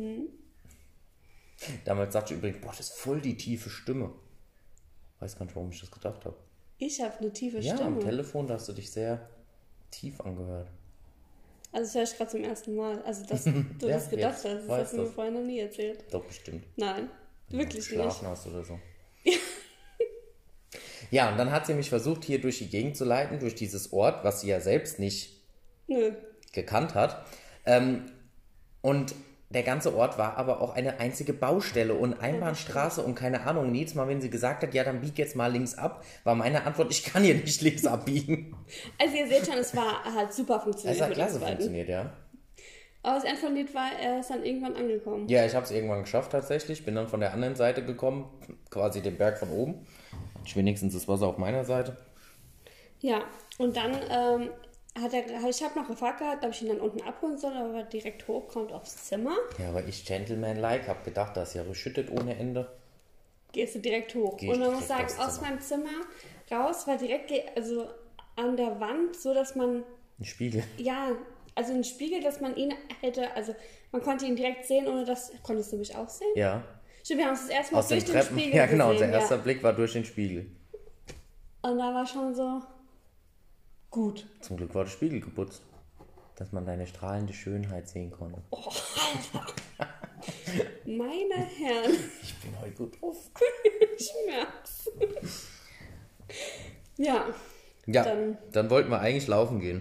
Damals 1.85 2.13
sagte 2.13 2.35
ich 2.35 2.39
übrigens, 2.39 2.61
boah, 2.61 2.69
das 2.69 2.81
ist 2.81 2.93
voll 2.99 3.21
die 3.21 3.37
tiefe 3.37 3.71
Stimme. 3.71 4.13
Weiß 5.21 5.37
gar 5.37 5.45
nicht, 5.47 5.57
warum 5.57 5.71
ich 5.71 5.81
das 5.81 5.91
gedacht 5.91 6.25
habe. 6.25 6.37
Ich 6.79 7.01
habe 7.01 7.19
eine 7.19 7.33
tiefe 7.33 7.59
Ja, 7.59 7.73
am 7.73 7.79
Stimme. 7.79 7.99
Telefon, 8.01 8.47
da 8.47 8.55
hast 8.55 8.69
du 8.69 8.73
dich 8.73 8.91
sehr 8.91 9.29
tief 9.91 10.21
angehört. 10.21 10.69
Also 11.73 11.85
das 11.87 11.95
höre 11.97 12.03
ich 12.05 12.17
gerade 12.17 12.31
zum 12.31 12.45
ersten 12.45 12.77
Mal. 12.77 13.03
Also 13.03 13.27
dass 13.27 13.45
du 13.45 13.51
Ja, 13.83 13.89
das 13.95 14.11
gedacht 14.11 14.35
hast, 14.35 14.45
das 14.45 14.69
hast 14.69 14.93
du 14.93 14.99
mir 14.99 15.07
vorher 15.07 15.33
noch 15.33 15.43
nie 15.43 15.59
erzählt. 15.59 16.05
Doch, 16.13 16.25
bestimmt. 16.25 16.65
Nein, 16.77 17.11
wirklich 17.49 17.91
nicht. 17.91 18.23
hast 18.23 18.47
oder 18.47 18.63
so. 18.65 18.79
Ja, 21.11 21.31
und 21.31 21.39
dann 21.39 21.51
hat 21.51 21.67
sie 21.67 21.75
mich 21.75 21.89
versucht, 21.89 22.25
hier 22.25 22.41
durch 22.41 22.59
die 22.59 22.69
Gegend 22.69 22.97
zu 22.97 23.05
leiten, 23.05 23.39
durch 23.39 23.55
dieses 23.55 23.93
Ort, 23.93 24.25
was 24.25 24.41
sie 24.41 24.49
ja 24.49 24.61
selbst 24.61 24.99
nicht 24.99 25.43
Nö. 25.87 26.13
gekannt 26.53 26.95
hat. 26.95 27.25
Ähm, 27.67 28.07
und 28.83 29.15
der 29.51 29.63
ganze 29.63 29.95
Ort 29.97 30.19
war 30.19 30.37
aber 30.37 30.61
auch 30.61 30.75
eine 30.75 31.01
einzige 31.01 31.33
Baustelle 31.33 31.95
und 31.95 32.21
Einbahnstraße 32.21 33.03
und 33.03 33.15
keine 33.15 33.47
Ahnung. 33.47 33.69
Und 33.69 33.75
jedes 33.75 33.95
Mal, 33.95 34.07
wenn 34.07 34.21
sie 34.21 34.29
gesagt 34.29 34.63
hat, 34.63 34.75
ja, 34.75 34.85
dann 34.85 35.01
bieg 35.01 35.17
jetzt 35.17 35.37
mal 35.37 35.51
links 35.51 35.75
ab, 35.75 36.05
war 36.25 36.35
meine 36.35 36.65
Antwort, 36.65 36.91
ich 36.91 37.03
kann 37.03 37.23
hier 37.23 37.35
nicht 37.35 37.63
links 37.63 37.87
abbiegen. 37.87 38.55
Also 39.01 39.17
ihr 39.17 39.27
seht 39.27 39.47
schon, 39.47 39.57
es 39.57 39.75
war 39.75 40.05
halt 40.05 40.35
super 40.35 40.57
Es 40.57 40.63
funktioniert 40.65 41.01
hat 41.01 41.09
mit 41.09 41.17
klasse 41.17 41.41
funktioniert, 41.41 41.89
ja. 41.89 42.13
Aber 43.03 43.15
das 43.15 43.25
Ende 43.25 43.41
vom 43.41 43.55
Lied 43.55 43.75
war, 43.75 43.91
er 43.99 44.21
ist 44.21 44.29
dann 44.29 44.45
irgendwann 44.45 44.77
angekommen. 44.77 45.29
Ja, 45.29 45.47
ich 45.47 45.55
habe 45.55 45.65
es 45.65 45.71
irgendwann 45.71 46.03
geschafft 46.03 46.33
tatsächlich. 46.33 46.85
Bin 46.85 46.95
dann 46.95 47.09
von 47.09 47.21
der 47.21 47.33
anderen 47.33 47.55
Seite 47.55 47.83
gekommen, 47.83 48.27
quasi 48.71 49.01
den 49.01 49.17
Berg 49.17 49.39
von 49.39 49.51
oben. 49.51 49.87
Ich 50.49 50.57
wenigstens 50.57 50.95
das 50.95 51.07
Wasser 51.07 51.27
auf 51.27 51.37
meiner 51.37 51.63
Seite. 51.63 51.95
Ja, 53.01 53.23
und 53.59 53.77
dann 53.77 53.93
ähm, 54.09 54.51
hat 54.99 55.13
er, 55.13 55.47
ich 55.47 55.63
habe 55.63 55.79
noch 55.79 55.87
gefragt 55.87 56.21
gehabt, 56.21 56.43
ob 56.43 56.53
ich 56.53 56.63
ihn 56.63 56.69
dann 56.69 56.81
unten 56.81 57.03
abholen 57.03 57.37
soll, 57.37 57.53
aber 57.53 57.75
er 57.75 57.85
direkt 57.85 58.27
hochkommt 58.27 58.73
aufs 58.73 59.05
Zimmer. 59.05 59.37
Ja, 59.59 59.69
aber 59.69 59.85
ich 59.85 60.07
Gentleman-like, 60.07 60.89
hab 60.89 61.05
gedacht, 61.05 61.37
das 61.37 61.51
ist 61.51 61.55
ja 61.57 61.65
geschüttet 61.65 62.11
ohne 62.11 62.35
Ende. 62.35 62.67
Gehst 63.53 63.75
du 63.75 63.81
direkt 63.81 64.15
hoch. 64.15 64.39
Geh 64.39 64.49
und 64.51 64.59
man 64.61 64.73
muss 64.73 64.89
sagen, 64.89 65.07
aus 65.19 65.43
meinem 65.43 65.61
Zimmer 65.61 65.91
raus 66.51 66.87
war 66.87 66.97
direkt, 66.97 67.31
also 67.55 67.87
an 68.37 68.57
der 68.57 68.81
Wand, 68.81 69.17
so 69.17 69.35
dass 69.35 69.55
man, 69.55 69.85
Ein 70.19 70.25
Spiegel. 70.25 70.65
ja, 70.79 71.11
also 71.57 71.75
ein 71.75 71.85
Spiegel, 71.85 72.23
dass 72.23 72.41
man 72.41 72.57
ihn 72.57 72.73
hätte, 73.03 73.31
also 73.37 73.55
man 73.93 74.01
konnte 74.01 74.25
ihn 74.25 74.35
direkt 74.35 74.65
sehen, 74.65 74.89
ohne 74.89 75.05
dass, 75.05 75.31
konntest 75.43 75.75
du 75.75 75.77
mich 75.77 75.95
auch 75.95 76.09
sehen? 76.09 76.33
Ja. 76.37 76.65
Stimmt, 77.09 77.21
wir 77.21 77.25
haben 77.25 77.31
uns 77.33 77.41
das 77.47 77.49
erste 77.51 77.73
Mal 77.73 77.79
Aus 77.79 77.89
den 77.89 77.99
durch 78.01 78.05
den 78.05 78.15
Treppen. 78.21 78.39
Spiegel 78.39 78.55
Ja, 78.59 78.67
genau. 78.67 78.91
gesehen. 78.93 79.07
Unser 79.07 79.19
erster 79.19 79.37
ja. 79.37 79.41
Blick 79.43 79.63
war 79.63 79.73
durch 79.73 79.93
den 79.95 80.05
Spiegel. 80.05 80.51
Und 81.63 81.79
da 81.79 81.95
war 81.95 82.07
schon 82.07 82.35
so, 82.35 82.61
gut. 83.91 84.27
Zum 84.43 84.59
Glück 84.59 84.75
war 84.75 84.85
der 84.85 84.91
Spiegel 84.91 85.21
geputzt. 85.21 85.63
Dass 86.37 86.53
man 86.53 86.67
deine 86.67 86.87
strahlende 86.87 87.33
Schönheit 87.33 87.89
sehen 87.89 88.11
konnte. 88.11 88.43
Oh, 88.51 88.61
Meine 90.85 91.35
Herren, 91.35 91.97
Ich 92.23 92.35
bin 92.41 92.61
heute 92.61 92.73
gut 92.73 93.01
drauf. 93.01 93.17
Schmerz. 93.97 94.91
ja, 96.99 97.25
Ja, 97.87 98.03
dann, 98.05 98.37
Dann- 98.53 98.69
wollten 98.69 98.91
wir 98.91 99.01
eigentlich 99.01 99.29
laufen 99.29 99.61
gehen. 99.61 99.81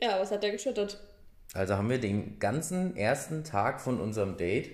ja, 0.00 0.20
was 0.20 0.30
hat 0.30 0.44
er 0.44 0.52
geschüttet? 0.52 1.00
Also 1.54 1.74
haben 1.76 1.90
wir 1.90 1.98
den 1.98 2.38
ganzen 2.38 2.96
ersten 2.96 3.42
Tag 3.42 3.80
von 3.80 4.00
unserem 4.00 4.36
Date, 4.36 4.70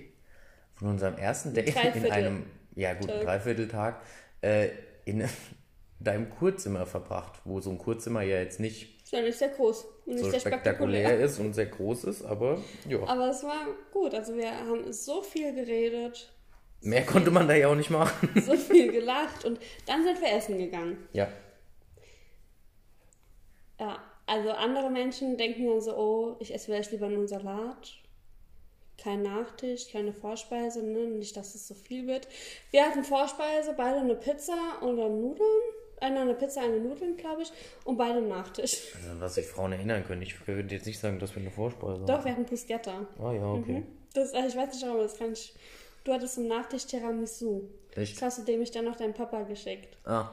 von 0.75 0.89
unserem 0.89 1.17
ersten 1.17 1.55
Date 1.55 1.75
in 1.95 2.11
einem, 2.11 2.47
ja 2.75 2.95
gut, 2.95 3.09
Tag. 3.09 3.23
Dreivierteltag, 3.23 4.03
äh, 4.43 4.69
in 5.05 5.29
deinem 6.01 6.31
Kurzimmer 6.31 6.87
verbracht, 6.87 7.41
wo 7.45 7.61
so 7.61 7.71
ein 7.71 7.79
Kurzimmer 7.79 8.23
ja 8.23 8.39
jetzt 8.39 8.61
nicht 8.61 9.03
Ist 9.05 9.13
nicht 9.13 9.39
sehr 9.39 9.49
groß 9.49 9.85
und 10.07 10.15
nicht 10.15 10.25
so 10.25 10.31
sehr 10.31 10.41
spektakulär 10.41 11.07
spektakulär. 11.07 11.25
ist 11.25 11.39
und 11.39 11.55
sehr 11.55 11.67
groß 11.67 12.05
ist, 12.05 12.23
aber 12.23 12.63
ja, 12.89 13.03
Aber 13.07 13.29
es 13.31 13.43
war 13.43 13.67
gut. 13.93 14.15
Also 14.15 14.35
wir 14.37 14.51
haben 14.51 14.93
so 14.93 15.23
viel 15.23 15.55
geredet, 15.55 16.33
mehr 16.81 17.07
konnte 17.07 17.31
man 17.31 17.49
da 17.49 17.55
ja 17.55 17.69
auch 17.69 17.75
nicht 17.75 17.91
machen. 17.91 18.29
so 18.41 18.55
viel 18.57 18.93
gelacht 18.93 19.45
und 19.45 19.59
dann 19.87 20.03
sind 20.05 20.21
wir 20.21 20.33
essen 20.33 20.59
gegangen. 20.59 20.99
Ja, 21.13 21.29
Ja, 23.81 23.99
also 24.27 24.51
andere 24.51 24.91
Menschen 24.91 25.37
denken 25.37 25.67
dann 25.67 25.81
so, 25.81 25.97
oh, 25.97 26.37
ich 26.41 26.55
esse 26.55 26.67
vielleicht 26.67 26.93
lieber 26.93 27.09
nur 27.09 27.19
einen 27.19 27.29
Salat. 27.29 27.95
Kein 28.97 29.23
Nachtisch, 29.23 29.89
keine 29.91 30.13
Vorspeise, 30.13 30.83
ne? 30.83 31.07
nicht, 31.09 31.37
dass 31.37 31.55
es 31.55 31.67
so 31.69 31.75
viel 31.75 32.07
wird. 32.07 32.29
Wir 32.71 32.85
hatten 32.87 33.05
Vorspeise, 33.05 33.75
beide 33.77 33.99
eine 33.99 34.15
Pizza 34.15 34.55
und 34.81 34.97
dann 34.97 35.21
Nudeln. 35.21 35.63
Einer 36.01 36.21
eine 36.23 36.35
Pizza, 36.35 36.61
eine 36.63 36.79
Nudeln, 36.81 37.17
glaube 37.17 37.43
ich. 37.43 37.53
Und 37.85 37.97
beide 37.97 38.19
einen 38.19 38.29
Nachtisch. 38.29 38.95
also 38.95 39.21
was 39.21 39.35
sich 39.35 39.47
Frauen 39.47 39.73
erinnern 39.73 40.05
können. 40.05 40.23
Ich 40.23 40.47
würde 40.47 40.75
jetzt 40.75 40.87
nicht 40.87 40.99
sagen, 41.01 41.19
dass 41.19 41.35
wir 41.35 41.41
eine 41.43 41.51
Vorspeise 41.51 42.05
Doch, 42.05 42.25
wir 42.25 42.33
hatten 42.33 42.45
Bruschetta. 42.45 43.07
Ah 43.19 43.33
ja, 43.33 43.47
okay. 43.53 43.83
Das, 44.13 44.33
äh, 44.33 44.47
ich 44.47 44.57
weiß 44.57 44.73
nicht, 44.75 44.83
warum 44.87 44.99
das 44.99 45.17
kann 45.19 45.33
ich. 45.33 45.55
Du 46.05 46.13
hattest 46.13 46.35
zum 46.35 46.47
Nachtisch 46.47 46.85
Tiramisu. 46.87 47.63
Echt? 47.95 48.17
Das 48.17 48.23
hast 48.23 48.39
du 48.39 48.43
dem 48.45 48.61
ich 48.63 48.71
dann 48.71 48.85
noch 48.85 48.97
deinem 48.97 49.15
Papa 49.15 49.43
geschickt. 49.43 49.97
Ah, 50.05 50.31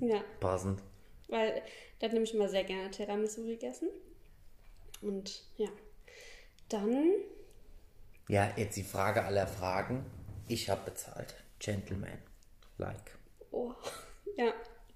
Ja, 0.00 0.22
passend. 0.40 0.80
weil 1.28 1.62
der 2.00 2.08
hat 2.08 2.12
nämlich 2.14 2.34
immer 2.34 2.48
sehr 2.48 2.64
gerne 2.64 2.90
Tiramisu 2.90 3.44
gegessen. 3.44 3.88
Und 5.00 5.44
ja, 5.56 5.68
dann 6.68 7.06
Ja, 8.28 8.50
jetzt 8.56 8.76
die 8.76 8.82
Frage 8.82 9.24
aller 9.24 9.46
Fragen. 9.46 10.04
Ich 10.48 10.70
habe 10.70 10.90
bezahlt. 10.90 11.34
Gentleman. 11.58 12.18
Like. 12.78 13.18
Oh, 13.50 13.72
ja, 14.36 14.52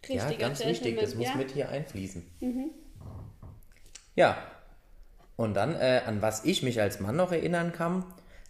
Ja, 0.09 0.25
richtiger 0.25 0.49
ganz 0.49 0.65
wichtig, 0.65 0.99
das 0.99 1.15
muss 1.15 1.27
ja. 1.27 1.35
mit 1.37 1.51
hier 1.51 1.69
einfließen. 1.69 2.25
Ja. 4.15 4.37
Und 5.37 5.55
dann, 5.55 5.75
äh, 5.75 6.03
an 6.07 6.23
was 6.23 6.45
ich 6.45 6.63
mich 6.63 6.81
als 6.81 7.01
Mann 7.01 7.17
noch 7.17 7.31
erinnern 7.31 7.73
kann, 7.73 8.05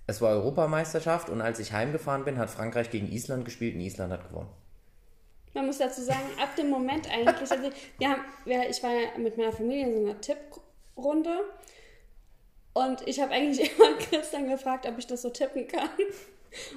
es 0.07 0.21
war 0.21 0.31
Europameisterschaft 0.31 1.29
und 1.31 1.41
als 1.41 1.59
ich 1.59 1.73
heimgefahren 1.73 2.25
bin, 2.25 2.39
hat 2.39 2.49
Frankreich 2.49 2.91
gegen 2.91 3.11
Island 3.11 3.45
gespielt 3.45 3.75
und 3.75 3.81
Island 3.81 4.13
hat 4.13 4.29
gewonnen. 4.29 4.51
Man 5.53 5.67
muss 5.67 5.79
dazu 5.79 6.03
sagen, 6.03 6.29
ab 6.41 6.55
dem 6.55 6.71
Moment 6.71 7.11
eigentlich, 7.11 7.51
also 7.51 7.71
wir 7.99 8.09
haben, 8.09 8.21
wir, 8.45 8.69
ich 8.69 8.83
war 8.83 8.91
ja 8.91 9.19
mit 9.19 9.37
meiner 9.37 9.53
Familie 9.53 9.89
in 9.89 9.97
so 9.97 10.05
einer 10.05 10.21
Tipprunde 10.21 11.41
und 12.85 13.07
ich 13.09 13.21
habe 13.21 13.33
eigentlich 13.33 13.71
immer 13.79 13.97
Christian 13.99 14.49
gefragt, 14.49 14.87
ob 14.87 14.99
ich 14.99 15.07
das 15.07 15.23
so 15.23 15.31
tippen 15.31 15.67
kann. 15.69 15.89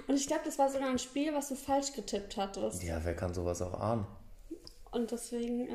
Und 0.08 0.16
ich 0.16 0.28
glaube, 0.28 0.42
das 0.46 0.58
war 0.60 0.70
sogar 0.70 0.90
ein 0.90 1.00
Spiel, 1.00 1.34
was 1.34 1.50
du 1.50 1.56
falsch 1.56 1.94
getippt 1.94 2.36
hattest. 2.38 2.84
Ja, 2.84 3.00
wer 3.04 3.16
kann 3.16 3.34
sowas 3.34 3.62
auch 3.62 3.74
ahnen? 3.80 4.06
Und 4.92 5.12
deswegen 5.12 5.68
äh, 5.68 5.72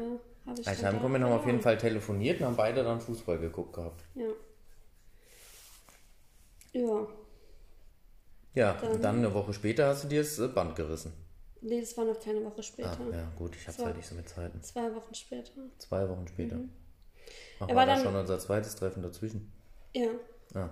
habe 0.47 0.61
ich. 0.61 0.66
Als 0.69 0.76
ich 0.76 0.83
dann 0.83 0.87
heimgekommen 0.95 1.12
bin, 1.14 1.23
da 1.23 1.28
haben 1.28 1.35
wir 1.35 1.40
auf 1.40 1.47
jeden. 1.47 1.61
Fall 1.62 1.78
telefoniert 1.78 2.40
und 2.40 2.47
haben 2.47 2.57
beide 2.57 2.83
dann 2.85 3.00
Fußball 3.00 3.38
geguckt 3.38 3.73
gehabt. 3.75 4.02
Ja. 4.14 4.26
Ja. 6.73 7.07
Ja, 8.54 8.78
und 8.81 9.02
dann 9.02 9.19
eine 9.19 9.33
Woche 9.35 9.52
später 9.52 9.88
hast 9.88 10.04
du 10.04 10.09
dir 10.09 10.23
das 10.23 10.38
äh, 10.38 10.49
Band 10.49 10.76
gerissen. 10.76 11.12
Nee, 11.61 11.81
das 11.81 11.97
war 11.97 12.04
noch 12.04 12.21
keine 12.21 12.45
Woche 12.45 12.59
Ah, 12.59 12.62
später. 12.62 12.99
ja, 13.12 13.33
gut, 13.37 13.57
ich 13.57 13.66
hab's 13.66 13.78
So. 13.78 13.85
halt 13.87 13.97
nicht 13.97 14.07
so 14.09 14.14
mit 14.14 14.28
Zeiten. 14.28 14.62
Zwei 14.62 14.95
Wochen 14.95 15.14
später. 15.14 15.50
Zwei 15.78 16.09
Wochen 16.09 16.26
später. 16.28 16.57
Ach, 16.57 16.61
Mhm. 16.61 17.69
Er 17.69 17.69
war 17.69 17.75
war 17.76 17.87
dann- 17.87 18.02
schon 18.04 18.14
unser 18.14 18.38
zweites 18.38 18.76
Treffen 18.76 19.02
dazwischen? 19.02 19.50
Ja. 19.94 20.08
Ah, 20.54 20.70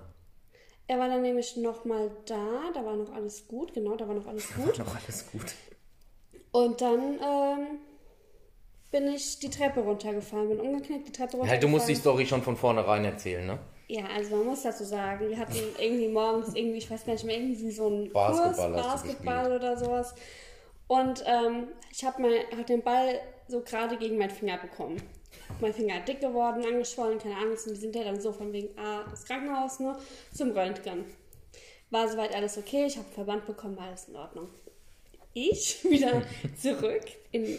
Er 0.87 0.99
war 0.99 1.09
dann 1.09 1.23
nämlich 1.23 1.57
nochmal 1.57 2.11
da, 2.27 2.71
da 2.75 2.85
war 2.85 2.97
noch 2.97 3.13
alles 3.13 3.47
gut, 3.49 3.73
genau, 3.75 3.97
da 3.97 4.07
war 4.09 4.15
noch 4.15 4.27
alles 4.27 4.53
gut. 4.55 4.79
noch 4.79 4.95
alles 4.95 5.31
gut. 5.31 5.55
Und 6.51 6.81
dann 6.81 7.19
ähm, 7.21 7.67
bin 8.91 9.09
ich 9.09 9.39
die 9.39 9.49
Treppe 9.51 9.81
runtergefallen, 9.81 10.49
bin 10.51 10.61
umgeknickt, 10.61 11.09
die 11.09 11.13
Treppe 11.13 11.37
runtergefallen. 11.39 11.51
Halt, 11.51 11.63
du 11.63 11.69
musst 11.69 11.89
die 11.89 11.95
Story 11.95 12.27
schon 12.27 12.43
von 12.43 12.57
vornherein 12.57 13.05
erzählen, 13.05 13.47
ne? 13.47 13.59
Ja, 13.89 14.05
also 14.07 14.37
man 14.37 14.47
muss 14.47 14.63
dazu 14.63 14.85
sagen, 14.85 15.29
wir 15.29 15.39
hatten 15.39 15.57
irgendwie 15.79 16.09
morgens 16.09 16.55
irgendwie, 16.55 16.79
ich 16.79 16.91
weiß 16.91 17.05
gar 17.05 17.13
nicht 17.15 17.25
mehr, 17.25 17.37
irgendwie 17.37 17.71
so 17.71 17.87
einen 17.89 18.13
Basketball 18.13 18.73
Kurs, 18.73 18.87
Basketball 18.87 19.53
oder 19.57 19.77
sowas. 19.77 20.15
Und 20.93 21.25
ähm, 21.25 21.69
ich 21.91 22.05
habe 22.05 22.23
hab 22.55 22.67
den 22.67 22.83
Ball 22.83 23.19
so 23.49 23.63
gerade 23.63 23.97
gegen 23.97 24.19
meinen 24.19 24.29
Finger 24.29 24.59
bekommen. 24.59 25.03
Mein 25.59 25.73
Finger 25.73 26.01
dick 26.01 26.21
geworden, 26.21 26.63
angeschwollen, 26.67 27.19
keine 27.19 27.39
Angst. 27.39 27.67
Und 27.67 27.73
die 27.77 27.81
sind 27.81 27.97
ja 27.97 28.05
dann 28.05 28.21
so 28.21 28.31
von 28.31 28.53
wegen, 28.53 28.79
ah, 28.79 29.03
das 29.11 29.25
Krankenhaus, 29.25 29.81
ne, 29.81 29.97
zum 30.35 30.51
Röntgen. 30.51 31.07
War 31.89 32.07
soweit 32.09 32.35
alles 32.35 32.59
okay, 32.59 32.85
ich 32.85 32.99
habe 32.99 33.09
Verband 33.09 33.47
bekommen, 33.47 33.75
war 33.79 33.87
alles 33.87 34.09
in 34.09 34.17
Ordnung. 34.17 34.51
Ich 35.33 35.83
wieder 35.89 36.21
zurück 36.61 37.05
in 37.31 37.59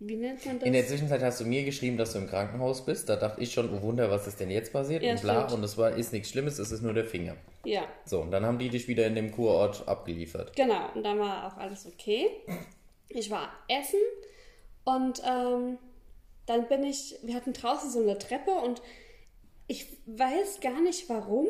wie 0.00 0.16
nennt 0.16 0.44
man 0.44 0.58
das? 0.58 0.66
In 0.66 0.74
der 0.74 0.86
Zwischenzeit 0.86 1.22
hast 1.22 1.40
du 1.40 1.46
mir 1.46 1.64
geschrieben, 1.64 1.96
dass 1.96 2.12
du 2.12 2.18
im 2.18 2.28
Krankenhaus 2.28 2.84
bist. 2.84 3.08
Da 3.08 3.16
dachte 3.16 3.40
ich 3.40 3.54
schon, 3.54 3.72
oh 3.72 3.80
Wunder, 3.80 4.10
was 4.10 4.26
ist 4.26 4.38
denn 4.38 4.50
jetzt 4.50 4.70
passiert? 4.70 5.02
Ja, 5.02 5.12
und 5.12 5.22
bla, 5.22 5.44
stimmt. 5.44 5.52
und 5.52 5.64
es 5.64 5.78
war, 5.78 5.92
ist 5.92 6.12
nichts 6.12 6.28
Schlimmes, 6.28 6.58
es 6.58 6.72
ist 6.72 6.82
nur 6.82 6.92
der 6.92 7.06
Finger. 7.06 7.36
Ja, 7.64 7.86
So, 8.04 8.20
und 8.20 8.30
dann 8.30 8.44
haben 8.44 8.58
die 8.58 8.68
dich 8.68 8.88
wieder 8.88 9.06
in 9.06 9.14
dem 9.14 9.30
Kurort 9.32 9.86
abgeliefert. 9.88 10.54
genau. 10.56 10.90
Und 10.94 11.02
dann 11.02 11.18
war 11.18 11.46
auch 11.46 11.56
alles 11.56 11.86
okay. 11.86 12.28
Ich 13.08 13.30
war 13.30 13.52
essen 13.68 14.00
und 14.84 15.22
ähm, 15.26 15.78
dann 16.46 16.68
bin 16.68 16.84
ich, 16.84 17.16
wir 17.22 17.34
hatten 17.34 17.52
draußen 17.52 17.90
so 17.90 18.00
eine 18.00 18.18
Treppe 18.18 18.50
und 18.52 18.82
ich 19.66 19.86
weiß 20.06 20.60
gar 20.60 20.80
nicht 20.80 21.08
warum 21.08 21.46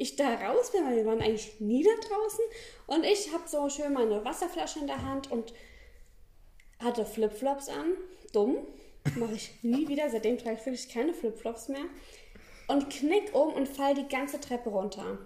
ich 0.00 0.16
da 0.16 0.34
raus 0.34 0.72
bin, 0.72 0.84
weil 0.86 0.96
wir 0.96 1.04
waren 1.04 1.20
eigentlich 1.20 1.60
nie 1.60 1.84
da 1.84 1.90
draußen. 2.08 2.44
Und 2.86 3.04
ich 3.04 3.32
habe 3.34 3.42
so 3.46 3.68
schön 3.68 3.92
meine 3.92 4.24
Wasserflasche 4.24 4.78
in 4.78 4.86
der 4.86 5.02
Hand 5.02 5.30
und 5.30 5.52
hatte 6.78 7.04
Flipflops 7.04 7.68
an. 7.68 7.92
Dumm. 8.32 8.56
Mache 9.16 9.34
ich 9.34 9.52
nie 9.62 9.88
wieder. 9.88 10.08
Seitdem 10.08 10.38
trage 10.38 10.56
ich 10.58 10.64
wirklich 10.64 10.88
keine 10.88 11.12
Flipflops 11.12 11.68
mehr. 11.68 11.84
Und 12.66 12.88
knick 12.88 13.34
um 13.34 13.52
und 13.52 13.68
fall 13.68 13.94
die 13.94 14.08
ganze 14.08 14.40
Treppe 14.40 14.70
runter. 14.70 15.18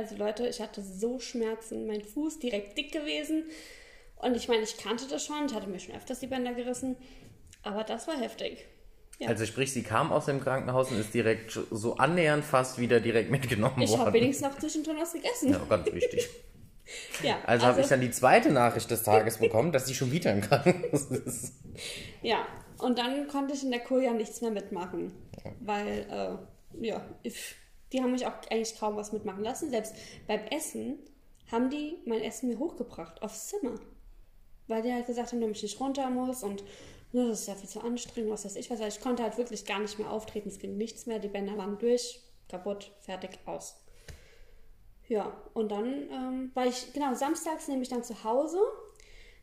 Also 0.00 0.16
Leute, 0.16 0.46
ich 0.48 0.62
hatte 0.62 0.80
so 0.82 1.18
Schmerzen. 1.20 1.86
Mein 1.86 2.00
Fuß 2.02 2.38
direkt 2.38 2.78
dick 2.78 2.90
gewesen. 2.90 3.44
Und 4.16 4.34
ich 4.34 4.48
meine, 4.48 4.62
ich 4.62 4.78
kannte 4.78 5.06
das 5.06 5.26
schon. 5.26 5.44
Ich 5.44 5.52
hatte 5.54 5.68
mir 5.68 5.78
schon 5.78 5.94
öfters 5.94 6.20
die 6.20 6.26
Bänder 6.26 6.54
gerissen. 6.54 6.96
Aber 7.62 7.84
das 7.84 8.08
war 8.08 8.18
heftig. 8.18 8.64
Ja. 9.18 9.28
Also 9.28 9.44
sprich, 9.44 9.70
sie 9.74 9.82
kam 9.82 10.10
aus 10.10 10.24
dem 10.24 10.40
Krankenhaus 10.40 10.90
und 10.90 10.98
ist 10.98 11.12
direkt 11.12 11.58
so 11.70 11.96
annähernd 11.96 12.46
fast 12.46 12.78
wieder 12.78 12.98
direkt 13.00 13.30
mitgenommen 13.30 13.82
ich 13.82 13.90
habe 13.92 14.04
worden. 14.04 14.14
wenigstens 14.14 14.48
noch 14.48 14.58
zwischendrin 14.58 14.96
was 14.98 15.12
gegessen. 15.12 15.52
Ja, 15.52 15.60
ganz 15.68 15.92
wichtig. 15.92 16.28
Ja, 17.22 17.38
Also, 17.46 17.66
habe 17.66 17.82
ich 17.82 17.86
dann 17.86 18.00
die 18.00 18.10
zweite 18.10 18.50
Nachricht 18.50 18.90
des 18.90 19.04
Tages 19.04 19.38
bekommen, 19.38 19.70
dass 19.70 19.86
sie 19.86 19.94
schon 19.94 20.10
wieder 20.10 20.32
im 20.32 20.40
Krankenhaus 20.40 21.04
ist. 21.12 21.52
Ja, 22.20 22.44
und 22.78 22.98
dann 22.98 23.28
konnte 23.28 23.54
ich 23.54 23.62
in 23.62 23.70
der 23.70 23.78
Kur 23.78 24.02
ja 24.02 24.12
nichts 24.12 24.40
mehr 24.40 24.50
mitmachen. 24.50 25.12
Weil, 25.60 26.04
äh, 26.10 26.84
ja, 26.84 27.00
ich, 27.22 27.54
die 27.92 28.02
haben 28.02 28.12
mich 28.12 28.26
auch 28.26 28.32
eigentlich 28.50 28.78
kaum 28.78 28.96
was 28.96 29.12
mitmachen 29.12 29.42
lassen. 29.42 29.70
Selbst 29.70 29.94
beim 30.26 30.44
Essen 30.46 30.98
haben 31.50 31.70
die 31.70 31.98
mein 32.06 32.22
Essen 32.22 32.48
mir 32.48 32.58
hochgebracht, 32.58 33.22
aufs 33.22 33.48
Zimmer. 33.48 33.74
Weil 34.68 34.82
die 34.82 34.92
halt 34.92 35.06
gesagt 35.06 35.32
haben, 35.32 35.40
dass 35.40 35.50
ich 35.50 35.62
nicht 35.62 35.80
runter 35.80 36.08
muss 36.10 36.42
und 36.42 36.62
ne, 37.12 37.28
das 37.28 37.40
ist 37.40 37.48
ja 37.48 37.54
viel 37.54 37.68
zu 37.68 37.80
anstrengend, 37.80 38.30
was 38.30 38.44
weiß 38.44 38.56
ich 38.56 38.70
was. 38.70 38.80
Also 38.80 38.96
Ich 38.96 39.02
konnte 39.02 39.22
halt 39.22 39.36
wirklich 39.38 39.64
gar 39.64 39.80
nicht 39.80 39.98
mehr 39.98 40.10
auftreten, 40.10 40.48
es 40.48 40.58
ging 40.58 40.76
nichts 40.76 41.06
mehr, 41.06 41.18
die 41.18 41.28
Bänder 41.28 41.56
waren 41.56 41.78
durch, 41.78 42.20
kaputt, 42.48 42.92
fertig, 43.00 43.38
aus. 43.46 43.82
Ja, 45.08 45.36
und 45.54 45.72
dann 45.72 46.08
ähm, 46.10 46.50
war 46.54 46.66
ich, 46.66 46.92
genau, 46.92 47.14
samstags 47.14 47.66
nehme 47.66 47.82
ich 47.82 47.88
dann 47.88 48.04
zu 48.04 48.22
Hause, 48.22 48.60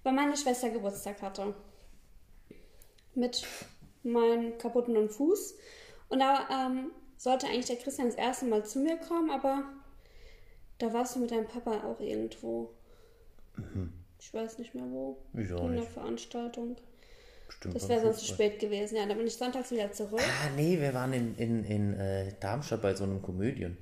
weil 0.03 0.13
meine 0.13 0.37
Schwester 0.37 0.69
Geburtstag 0.69 1.21
hatte 1.21 1.53
mit 3.15 3.45
meinem 4.03 4.57
kaputten 4.57 5.09
Fuß. 5.09 5.57
Und 6.07 6.19
da 6.19 6.47
ähm, 6.49 6.91
sollte 7.17 7.47
eigentlich 7.47 7.65
der 7.65 7.77
Christian 7.77 8.07
das 8.07 8.15
erste 8.15 8.45
Mal 8.45 8.65
zu 8.65 8.79
mir 8.79 8.97
kommen, 8.97 9.29
aber 9.31 9.63
da 10.77 10.93
warst 10.93 11.15
du 11.15 11.19
mit 11.19 11.31
deinem 11.31 11.47
Papa 11.47 11.81
auch 11.85 11.99
irgendwo. 11.99 12.71
Ich 14.19 14.33
weiß 14.33 14.59
nicht 14.59 14.75
mehr 14.75 14.85
wo. 14.89 15.17
Mhm. 15.33 15.41
Ich 15.41 15.53
auch 15.53 15.65
In 15.65 15.71
einer. 15.73 15.83
Veranstaltung. 15.83 16.75
Bestimmt 17.47 17.75
Das 17.75 17.87
wäre 17.89 18.01
sonst 18.01 18.19
zu 18.19 18.25
spät 18.25 18.59
gewesen. 18.59 18.97
Ja, 18.97 19.05
dann 19.05 19.17
bin 19.17 19.25
ich 19.25 19.35
sonntags 19.35 19.71
wieder 19.71 19.91
zurück. 19.91 20.19
Ah, 20.21 20.49
nee, 20.55 20.79
wir 20.79 20.93
waren 20.93 21.13
in, 21.13 21.35
in, 21.37 21.63
in 21.63 21.93
äh, 21.93 22.33
Darmstadt 22.39 22.81
bei 22.81 22.93
so 22.93 23.03
einem 23.05 23.21
Komödien. 23.21 23.77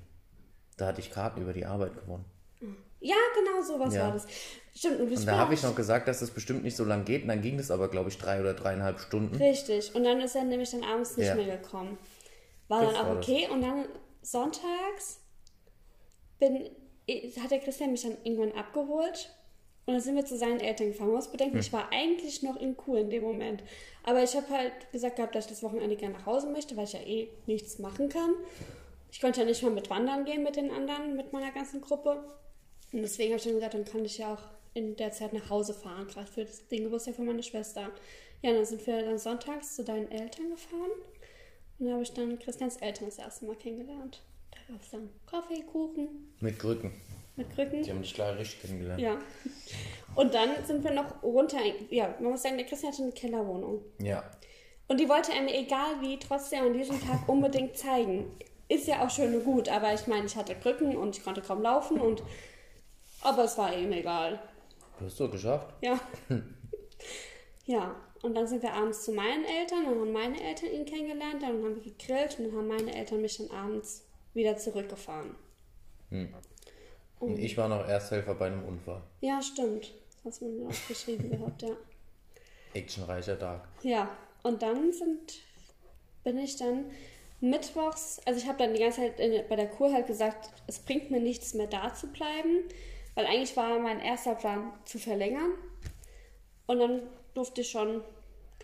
Da 0.78 0.88
hatte 0.88 1.02
ich 1.02 1.10
Karten 1.12 1.42
über 1.42 1.54
die 1.54 1.66
Arbeit 1.66 1.96
gewonnen. 1.96 2.26
Ja, 3.00 3.16
genau 3.36 3.62
sowas 3.62 3.94
Ja. 3.94 4.04
war 4.08 4.14
das. 4.14 4.26
Stimmt, 4.74 5.00
und, 5.00 5.12
Und 5.12 5.26
da 5.26 5.38
habe 5.38 5.54
ich 5.54 5.62
noch 5.64 5.76
gesagt, 5.76 6.08
dass 6.08 6.22
es 6.22 6.32
bestimmt 6.32 6.64
nicht 6.64 6.76
so 6.76 6.84
lang 6.86 7.06
geht. 7.06 7.24
Und 7.24 7.28
dann 7.30 7.42
ging 7.42 7.58
das 7.58 7.70
aber, 7.72 7.88
glaube 7.90 8.10
ich, 8.10 8.18
drei 8.18 8.40
oder 8.40 8.54
dreieinhalb 8.54 9.00
Stunden. 9.00 9.36
Richtig. 9.36 9.94
Und 9.96 10.04
dann 10.04 10.20
ist 10.22 10.36
er 10.36 10.44
nämlich 10.44 10.72
dann 10.72 10.84
abends 10.84 11.16
nicht 11.18 11.28
Ja. 11.28 11.36
mehr 11.36 11.58
gekommen. 11.58 11.98
War 12.68 12.82
Das 12.82 12.94
dann 12.94 13.02
auch 13.02 13.08
war 13.10 13.16
das. 13.16 13.28
okay. 13.28 13.48
Und 13.50 13.62
dann 13.62 13.86
sonntags 14.22 15.22
bin, 16.40 16.70
hat 17.42 17.52
der 17.52 17.60
Christian 17.60 17.92
mich 17.92 18.02
dann 18.04 18.18
irgendwann 18.24 18.52
abgeholt. 18.54 19.32
Und 19.88 19.94
dann 19.94 20.02
sind 20.02 20.16
wir 20.16 20.26
zu 20.26 20.36
seinen 20.36 20.60
Eltern 20.60 20.88
gefahren. 20.88 21.08
Man 21.08 21.18
muss 21.18 21.32
bedenken, 21.32 21.54
Hm. 21.56 21.60
ich 21.62 21.72
war 21.72 21.92
eigentlich 21.92 22.42
noch 22.42 22.60
in 22.60 22.76
Kur 22.76 22.98
in 22.98 23.10
dem 23.12 23.24
Moment. 23.24 23.64
Aber 24.04 24.24
ich 24.24 24.36
habe 24.36 24.50
halt 24.50 24.74
gesagt 24.92 25.18
gehabt, 25.18 25.36
dass 25.36 25.46
ich 25.46 25.52
das 25.52 25.64
Wochenende 25.64 25.96
gerne 25.96 26.16
nach 26.16 26.26
Hause 26.26 26.48
möchte, 26.50 26.76
weil 26.76 26.86
ich 26.86 26.94
ja 26.94 27.02
eh 27.02 27.30
nichts 27.46 27.78
machen 27.78 28.10
kann. 28.10 28.34
Ich 29.12 29.22
konnte 29.22 29.42
ja 29.42 29.46
nicht 29.46 29.62
mal 29.62 29.72
mit 29.72 29.90
wandern 29.90 30.26
gehen 30.26 30.44
mit 30.44 30.56
den 30.56 30.72
anderen, 30.72 31.16
mit 31.16 31.32
meiner 31.34 31.52
ganzen 31.52 31.82
Gruppe. 31.82 32.24
Und 32.92 33.02
deswegen 33.04 33.30
habe 33.32 33.38
ich 33.38 33.44
dann 33.44 33.54
gesagt, 33.54 33.74
dann 33.76 33.86
kann 33.86 34.04
ich 34.06 34.18
ja 34.18 34.34
auch 34.34 34.42
in 34.74 34.96
der 34.96 35.12
Zeit 35.12 35.34
nach 35.34 35.50
Hause 35.50 35.74
fahren, 35.74 36.08
gerade 36.08 36.28
für 36.28 36.44
das, 36.44 36.68
den 36.68 36.84
Geburtstag 36.84 37.16
von 37.16 37.26
meiner 37.26 37.44
Schwester. 37.44 37.92
Ja, 38.42 38.54
dann 38.54 38.66
sind 38.66 38.86
wir 38.86 39.04
dann 39.06 39.18
sonntags 39.18 39.76
zu 39.76 39.84
deinen 39.84 40.12
Eltern 40.12 40.50
gefahren. 40.50 40.92
Und 41.80 41.88
da 41.88 41.94
habe 41.94 42.04
ich 42.04 42.14
dann 42.14 42.40
Christians 42.40 42.78
Eltern 42.78 43.08
das 43.08 43.18
erste 43.18 43.46
Mal 43.46 43.56
kennengelernt. 43.56 44.22
Da 44.52 44.74
gab 44.74 44.82
es 44.82 44.92
dann 44.92 45.10
Kaffee, 45.30 45.62
Kuchen 45.64 46.34
Mit 46.40 46.58
Krücken. 46.58 46.92
mit 47.36 47.50
Krücken. 47.54 47.84
Die 47.84 47.90
haben 47.92 48.02
dich 48.02 48.14
klar 48.14 48.38
richtig 48.38 48.62
kennengelernt. 48.62 49.02
Ja. 49.02 49.18
Und 50.16 50.34
dann 50.34 50.50
sind 50.66 50.84
wir 50.84 50.92
noch 50.92 51.22
runter. 51.22 51.58
Ja, 51.90 52.16
man 52.20 52.32
muss 52.32 52.44
sagen, 52.44 52.58
der 52.58 52.66
Christian 52.66 52.94
hatte 52.94 53.04
eine 53.04 53.12
Kellerwohnung. 53.12 53.82
Ja. 54.00 54.24
Und 54.88 55.00
die 55.00 55.10
wollte 55.10 55.34
er 55.34 55.42
mir, 55.42 55.56
egal 55.56 56.00
wie, 56.02 56.18
trotzdem 56.20 56.64
an 56.66 56.74
diesem 56.74 57.00
Tag 57.02 57.28
unbedingt 57.28 57.78
zeigen. 57.78 58.32
Ist 58.68 58.88
ja 58.88 59.06
auch 59.06 59.10
schön 59.10 59.36
und 59.36 59.44
gut, 59.44 59.68
aber 59.70 59.94
ich 59.94 60.08
meine, 60.08 60.26
ich 60.26 60.36
hatte 60.36 60.56
Krücken 60.56 60.96
und 60.96 61.18
ich 61.18 61.24
konnte 61.24 61.42
kaum 61.42 61.62
laufen 61.62 62.00
und. 62.00 62.24
Aber 63.22 63.44
es 63.44 63.58
war 63.58 63.76
ihm 63.76 63.92
egal. 63.92 64.40
Du 65.00 65.06
hast 65.06 65.20
doch 65.20 65.30
geschafft. 65.30 65.74
Ja. 65.82 66.00
ja, 67.66 67.96
und 68.26 68.34
dann 68.34 68.48
sind 68.48 68.64
wir 68.64 68.74
abends 68.74 69.04
zu 69.04 69.12
meinen 69.12 69.46
Eltern, 69.46 69.86
dann 69.86 70.00
haben 70.00 70.12
meine 70.12 70.42
Eltern 70.42 70.72
ihn 70.72 70.86
kennengelernt, 70.86 71.44
dann 71.44 71.64
haben 71.64 71.76
wir 71.76 71.82
gegrillt 71.82 72.40
und 72.40 72.46
dann 72.46 72.58
haben 72.58 72.68
meine 72.68 72.96
Eltern 72.96 73.22
mich 73.22 73.38
dann 73.38 73.52
abends 73.52 74.04
wieder 74.34 74.58
zurückgefahren. 74.58 75.36
Und 77.20 77.40
ich 77.40 77.56
war 77.56 77.70
noch 77.70 77.88
Ersthelfer 77.88 78.34
bei 78.36 78.48
einem 78.48 78.64
Unfall. 78.64 79.02
Ja, 79.22 79.42
stimmt. 79.42 79.94
Das 80.24 80.34
hast 80.34 80.42
du 80.42 80.48
mir 80.48 80.68
auch 80.68 80.88
geschrieben 80.88 81.30
gehabt, 81.30 81.62
ja. 81.62 81.76
Actionreicher 82.74 83.38
Tag. 83.38 83.68
Ja, 83.84 84.10
und 84.44 84.62
dann 84.62 84.92
sind, 84.92 85.36
bin 86.24 86.40
ich 86.40 86.58
dann 86.58 86.86
mittwochs, 87.42 88.20
also 88.26 88.40
ich 88.40 88.48
habe 88.48 88.58
dann 88.58 88.74
die 88.74 88.80
ganze 88.80 89.02
Zeit 89.02 89.20
in, 89.20 89.48
bei 89.48 89.56
der 89.56 89.70
Kur 89.70 89.94
halt 89.94 90.08
gesagt, 90.08 90.50
es 90.66 90.80
bringt 90.80 91.12
mir 91.12 91.20
nichts 91.20 91.54
mehr 91.54 91.68
da 91.68 91.94
zu 91.94 92.08
bleiben, 92.08 92.64
weil 93.14 93.28
eigentlich 93.28 93.56
war 93.56 93.78
mein 93.80 94.00
erster 94.00 94.34
Plan 94.34 94.74
zu 94.84 94.98
verlängern. 94.98 95.52
Und 96.66 96.80
dann 96.80 97.04
durfte 97.36 97.62
ich 97.62 97.70
schon, 97.70 98.02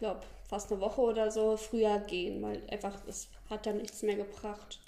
glaube 0.01 0.21
fast 0.49 0.71
eine 0.71 0.81
Woche 0.81 0.99
oder 0.99 1.31
so 1.31 1.55
früher 1.55 1.99
gehen, 1.99 2.41
weil 2.41 2.61
einfach 2.69 2.97
es 3.07 3.29
hat 3.49 3.65
dann 3.65 3.77
nichts 3.77 4.01
mehr 4.01 4.15
gebracht. 4.15 4.79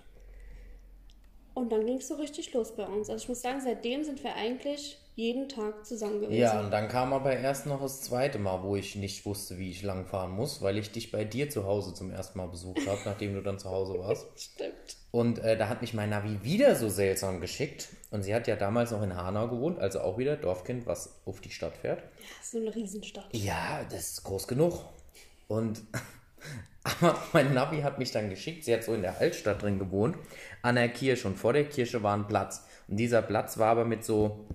Und 1.54 1.71
dann 1.71 1.86
ging 1.86 1.97
es 1.97 2.08
so 2.08 2.15
richtig 2.15 2.52
los 2.54 2.76
bei 2.76 2.86
uns. 2.86 3.10
Also 3.10 3.23
ich 3.23 3.30
muss 3.30 3.41
sagen, 3.41 3.62
seitdem 3.62 4.04
sind 4.04 4.23
wir 4.23 4.36
eigentlich 4.36 4.97
jeden 5.15 5.47
Tag 5.47 5.86
zusammen 5.86 6.19
gewesen. 6.19 6.41
Ja, 6.41 6.60
und 6.60 6.71
dann 6.71 6.88
kam 6.88 7.13
aber 7.13 7.38
erst 7.38 7.67
noch 7.67 7.80
das 7.80 8.02
zweite 8.02 8.39
Mal, 8.39 8.63
wo 8.63 8.76
ich 8.76 8.95
nicht 8.95 9.28
wusste, 9.28 9.60
wie 9.60 9.69
ich 9.69 9.84
langfahren 9.84 10.32
muss, 10.32 10.63
weil 10.63 10.80
ich 10.80 10.91
dich 10.91 11.12
bei 11.12 11.23
dir 11.23 11.52
zu 11.52 11.65
Hause 11.65 11.93
zum 11.93 12.10
ersten 12.10 12.39
Mal 12.39 12.47
besucht 12.47 12.88
habe, 12.88 12.99
nachdem 13.06 13.36
du 13.36 13.43
dann 13.43 13.60
zu 13.60 13.69
Hause 13.69 13.99
warst. 13.99 14.26
Stimmt. 14.36 14.97
Und 15.12 15.38
äh, 15.38 15.56
da 15.56 15.69
hat 15.69 15.82
mich 15.82 15.93
mein 15.93 16.10
Navi 16.10 16.39
wieder 16.41 16.76
so 16.76 16.89
seltsam 16.89 17.39
geschickt. 17.39 17.89
Und 18.10 18.23
sie 18.23 18.34
hat 18.34 18.47
ja 18.47 18.56
damals 18.56 18.89
noch 18.89 19.04
in 19.04 19.15
Hanau 19.15 19.47
gewohnt, 19.47 19.78
also 19.78 20.02
auch 20.02 20.17
wieder 20.17 20.36
Dorfkind, 20.36 20.88
was 20.88 21.21
auf 21.26 21.39
die 21.39 21.52
Stadt 21.52 21.78
fährt. 21.78 21.99
Ja, 21.99 22.26
so 22.41 22.58
eine 22.58 22.73
Riesenstadt. 22.73 23.28
Ja, 23.32 23.86
das 23.91 24.13
ist 24.13 24.23
groß 24.23 24.47
genug. 24.47 24.84
Und 25.47 25.82
aber 26.84 27.17
mein 27.34 27.53
Navi 27.53 27.82
hat 27.82 27.99
mich 27.99 28.12
dann 28.12 28.29
geschickt. 28.29 28.65
Sie 28.65 28.73
hat 28.73 28.84
so 28.84 28.93
in 28.93 29.01
der 29.01 29.19
Altstadt 29.19 29.62
drin 29.62 29.79
gewohnt, 29.79 30.17
an 30.62 30.75
der 30.75 30.89
Kirche. 30.89 31.27
Und 31.27 31.38
vor 31.38 31.53
der 31.53 31.65
Kirche 31.65 32.03
war 32.03 32.15
ein 32.15 32.27
Platz. 32.27 32.65
Und 32.88 32.97
dieser 32.97 33.21
Platz 33.21 33.58
war 33.58 33.69
aber 33.69 33.86
mit 33.86 34.03
so, 34.03 34.45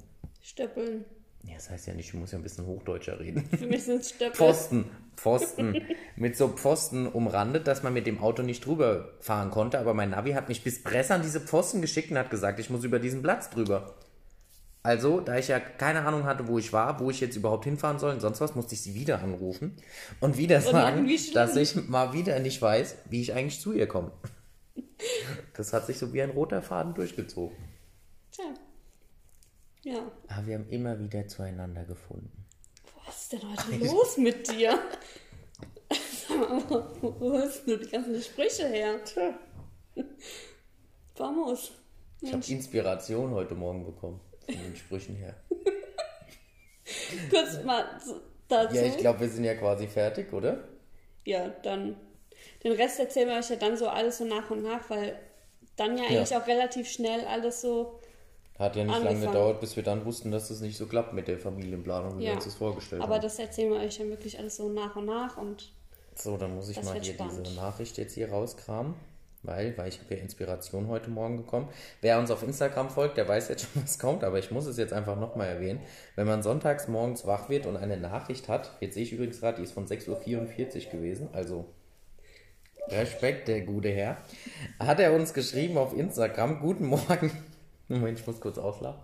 Stöppeln. 0.42 1.04
ja, 1.44 1.54
das 1.54 1.70
heißt 1.70 1.86
ja 1.86 1.94
nicht, 1.94 2.08
ich 2.08 2.14
muss 2.14 2.32
ja 2.32 2.38
ein 2.38 2.42
bisschen 2.42 2.66
Hochdeutscher 2.66 3.18
reden. 3.20 3.48
Für 3.56 3.66
mich 3.66 3.84
sind 3.84 4.02
es 4.02 4.10
Stöppel. 4.10 4.34
Pfosten, 4.34 4.90
Pfosten, 5.16 5.82
mit 6.16 6.36
so 6.36 6.48
Pfosten 6.48 7.06
umrandet, 7.06 7.66
dass 7.66 7.82
man 7.82 7.92
mit 7.92 8.06
dem 8.06 8.20
Auto 8.20 8.42
nicht 8.42 8.64
drüber 8.64 9.12
fahren 9.20 9.50
konnte. 9.50 9.78
Aber 9.78 9.94
mein 9.94 10.10
Navi 10.10 10.32
hat 10.32 10.48
mich 10.48 10.62
bis 10.62 10.82
Presse 10.82 11.14
an 11.14 11.22
diese 11.22 11.40
Pfosten 11.40 11.80
geschickt 11.80 12.10
und 12.10 12.18
hat 12.18 12.30
gesagt, 12.30 12.60
ich 12.60 12.70
muss 12.70 12.84
über 12.84 12.98
diesen 12.98 13.22
Platz 13.22 13.50
drüber. 13.50 13.94
Also, 14.82 15.20
da 15.20 15.36
ich 15.36 15.48
ja 15.48 15.58
keine 15.60 16.06
Ahnung 16.06 16.24
hatte, 16.24 16.46
wo 16.48 16.58
ich 16.58 16.72
war, 16.72 17.00
wo 17.00 17.10
ich 17.10 17.20
jetzt 17.20 17.36
überhaupt 17.36 17.64
hinfahren 17.64 17.98
soll 17.98 18.14
und 18.14 18.20
sonst 18.20 18.40
was, 18.40 18.54
musste 18.54 18.74
ich 18.74 18.82
sie 18.82 18.94
wieder 18.94 19.20
anrufen 19.20 19.76
und 20.20 20.38
wieder 20.38 20.60
sagen, 20.60 21.06
wie 21.06 21.18
schlimm. 21.18 21.34
dass 21.34 21.56
ich 21.56 21.74
mal 21.88 22.12
wieder 22.12 22.38
nicht 22.38 22.62
weiß, 22.62 22.96
wie 23.10 23.20
ich 23.20 23.34
eigentlich 23.34 23.60
zu 23.60 23.72
ihr 23.72 23.86
komme. 23.86 24.12
Das 25.54 25.72
hat 25.72 25.86
sich 25.86 25.98
so 25.98 26.12
wie 26.12 26.22
ein 26.22 26.30
roter 26.30 26.62
Faden 26.62 26.94
durchgezogen. 26.94 27.56
Tja. 28.32 28.44
Ja. 29.82 30.10
Aber 30.28 30.46
wir 30.46 30.54
haben 30.56 30.68
immer 30.68 30.98
wieder 30.98 31.26
zueinander 31.26 31.84
gefunden. 31.84 32.46
Was 33.06 33.22
ist 33.22 33.32
denn 33.32 33.40
heute 33.50 33.84
los 33.84 34.16
mit 34.18 34.48
dir? 34.50 34.78
Wo 36.28 37.32
hast 37.38 37.66
du 37.66 37.76
die 37.76 37.90
ganzen 37.90 38.20
Sprüche 38.20 38.68
her? 38.68 39.04
Tja. 39.04 39.34
Vamos. 41.16 41.72
Ich 42.20 42.32
habe 42.32 42.44
Inspiration 42.46 43.30
heute 43.30 43.54
Morgen 43.54 43.84
bekommen, 43.84 44.20
von 44.54 44.62
den 44.62 44.76
Sprüchen 44.76 45.14
her. 45.16 45.34
Kurz 47.30 47.62
mal 47.64 47.84
zu, 48.04 48.20
dazu. 48.48 48.74
Ja, 48.76 48.82
ich 48.84 48.96
glaube, 48.96 49.20
wir 49.20 49.28
sind 49.28 49.44
ja 49.44 49.54
quasi 49.54 49.86
fertig, 49.86 50.32
oder? 50.32 50.64
Ja, 51.24 51.48
dann. 51.62 51.96
Den 52.64 52.72
Rest 52.72 52.98
erzählen 53.00 53.28
wir 53.28 53.36
euch 53.36 53.50
ja 53.50 53.56
dann 53.56 53.76
so 53.76 53.88
alles 53.88 54.18
so 54.18 54.24
nach 54.24 54.50
und 54.50 54.62
nach, 54.62 54.88
weil 54.90 55.18
dann 55.76 55.96
ja 55.98 56.04
eigentlich 56.04 56.34
auch 56.36 56.46
relativ 56.46 56.88
schnell 56.88 57.24
alles 57.26 57.60
so. 57.60 58.00
Hat 58.58 58.74
ja 58.74 58.84
nicht 58.84 59.02
lange 59.02 59.20
gedauert, 59.26 59.60
bis 59.60 59.76
wir 59.76 59.82
dann 59.84 60.04
wussten, 60.04 60.30
dass 60.32 60.50
es 60.50 60.60
nicht 60.60 60.76
so 60.76 60.86
klappt 60.86 61.12
mit 61.12 61.28
der 61.28 61.38
Familienplanung, 61.38 62.16
wie 62.18 62.22
wir 62.22 62.28
Ja. 62.30 62.34
uns 62.34 62.44
das 62.44 62.54
vorgestellt 62.54 63.02
Aber 63.02 63.14
haben. 63.14 63.22
das 63.22 63.38
erzählen 63.38 63.70
wir 63.72 63.78
euch 63.80 63.98
dann 63.98 64.08
wirklich 64.10 64.36
alles 64.38 64.56
so 64.56 64.68
nach 64.68 64.96
und 64.96 65.06
nach 65.06 65.36
und 65.36 65.72
So, 66.16 66.36
dann 66.36 66.54
muss 66.56 66.68
ich 66.68 66.76
Das 66.76 66.84
mal 66.86 67.00
hier 67.00 67.14
spannend. 67.14 67.46
diese 67.46 67.56
Nachricht 67.56 67.98
jetzt 67.98 68.14
hier 68.14 68.30
rauskramen. 68.30 68.94
Weil, 69.42 69.76
weil 69.78 69.88
ich 69.88 70.00
habe 70.00 70.14
ja 70.14 70.20
Inspiration 70.20 70.88
heute 70.88 71.10
Morgen 71.10 71.36
bekommen. 71.36 71.68
Wer 72.00 72.18
uns 72.18 72.30
auf 72.30 72.42
Instagram 72.42 72.90
folgt, 72.90 73.16
der 73.16 73.28
weiß 73.28 73.48
jetzt 73.48 73.62
schon, 73.72 73.82
was 73.82 73.98
kommt, 73.98 74.24
aber 74.24 74.38
ich 74.38 74.50
muss 74.50 74.66
es 74.66 74.76
jetzt 74.76 74.92
einfach 74.92 75.18
nochmal 75.18 75.48
erwähnen. 75.48 75.80
Wenn 76.16 76.26
man 76.26 76.42
sonntags 76.42 76.88
morgens 76.88 77.26
wach 77.26 77.48
wird 77.48 77.66
und 77.66 77.76
eine 77.76 77.96
Nachricht 77.96 78.48
hat, 78.48 78.76
jetzt 78.80 78.94
sehe 78.94 79.04
ich 79.04 79.12
übrigens 79.12 79.40
gerade, 79.40 79.58
die 79.58 79.62
ist 79.62 79.72
von 79.72 79.86
6.44 79.86 80.86
Uhr 80.86 80.90
gewesen, 80.90 81.28
also 81.32 81.66
Respekt, 82.88 83.48
der 83.48 83.60
gute 83.60 83.90
Herr, 83.90 84.16
hat 84.80 84.98
er 84.98 85.12
uns 85.12 85.34
geschrieben 85.34 85.78
auf 85.78 85.96
Instagram, 85.96 86.60
guten 86.60 86.86
Morgen, 86.86 87.30
Moment, 87.88 88.18
ich 88.18 88.26
muss 88.26 88.40
kurz 88.40 88.58
auslachen. 88.58 89.02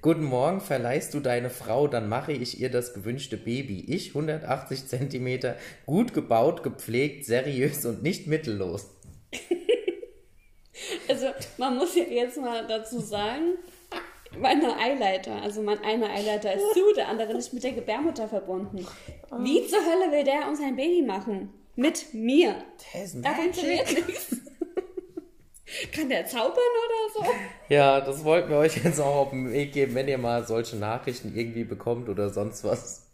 Guten 0.00 0.24
Morgen, 0.24 0.62
verleihst 0.62 1.12
du 1.12 1.20
deine 1.20 1.50
Frau, 1.50 1.86
dann 1.86 2.08
mache 2.08 2.32
ich 2.32 2.58
ihr 2.58 2.70
das 2.70 2.94
gewünschte 2.94 3.36
Baby. 3.36 3.84
Ich, 3.86 4.08
180 4.10 4.86
Zentimeter, 4.86 5.56
gut 5.84 6.14
gebaut, 6.14 6.62
gepflegt, 6.62 7.26
seriös 7.26 7.84
und 7.84 8.02
nicht 8.02 8.26
mittellos. 8.26 8.88
Man 11.60 11.76
muss 11.76 11.94
ja 11.94 12.04
jetzt 12.04 12.40
mal 12.40 12.66
dazu 12.66 12.98
sagen, 13.00 13.58
meine 14.38 14.78
Eileiter, 14.78 15.42
also 15.42 15.60
mein 15.60 15.78
einer 15.84 16.08
Eileiter 16.08 16.54
ist 16.54 16.72
zu, 16.72 16.94
der 16.96 17.08
andere 17.08 17.34
nicht 17.34 17.52
mit 17.52 17.62
der 17.62 17.72
Gebärmutter 17.72 18.26
verbunden. 18.28 18.86
Wie 19.40 19.66
zur 19.66 19.80
Hölle 19.80 20.10
will 20.10 20.24
der 20.24 20.48
uns 20.48 20.58
ein 20.58 20.74
Baby 20.74 21.02
machen? 21.02 21.52
Mit 21.76 22.14
mir. 22.14 22.54
Das 22.94 23.12
ist 23.12 23.22
Da 23.22 23.34
funktioniert 23.34 23.92
nichts. 23.92 24.36
Kann 25.94 26.08
der 26.08 26.24
zaubern 26.24 26.50
oder 26.54 27.26
so? 27.26 27.30
Ja, 27.68 28.00
das 28.00 28.24
wollten 28.24 28.48
wir 28.48 28.56
euch 28.56 28.82
jetzt 28.82 28.98
auch 28.98 29.16
auf 29.16 29.30
den 29.30 29.52
Weg 29.52 29.74
geben, 29.74 29.94
wenn 29.94 30.08
ihr 30.08 30.16
mal 30.16 30.46
solche 30.46 30.76
Nachrichten 30.76 31.36
irgendwie 31.36 31.64
bekommt 31.64 32.08
oder 32.08 32.30
sonst 32.30 32.64
was. 32.64 33.06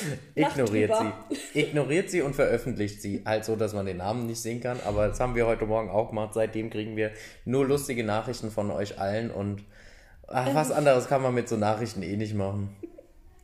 Ignoriert 0.34 0.92
sie. 0.96 1.60
Ignoriert 1.60 2.10
sie 2.10 2.22
und 2.22 2.34
veröffentlicht 2.34 3.02
sie. 3.02 3.22
Halt 3.24 3.44
so, 3.44 3.56
dass 3.56 3.74
man 3.74 3.86
den 3.86 3.98
Namen 3.98 4.26
nicht 4.26 4.40
sehen 4.40 4.60
kann. 4.60 4.80
Aber 4.84 5.08
das 5.08 5.20
haben 5.20 5.34
wir 5.34 5.46
heute 5.46 5.66
Morgen 5.66 5.90
auch 5.90 6.08
gemacht. 6.08 6.34
Seitdem 6.34 6.70
kriegen 6.70 6.96
wir 6.96 7.10
nur 7.44 7.66
lustige 7.66 8.04
Nachrichten 8.04 8.50
von 8.50 8.70
euch 8.70 8.98
allen 8.98 9.30
und 9.30 9.64
ach, 10.26 10.54
was 10.54 10.70
anderes 10.70 11.08
kann 11.08 11.22
man 11.22 11.34
mit 11.34 11.48
so 11.48 11.56
Nachrichten 11.56 12.02
eh 12.02 12.16
nicht 12.16 12.34
machen. 12.34 12.76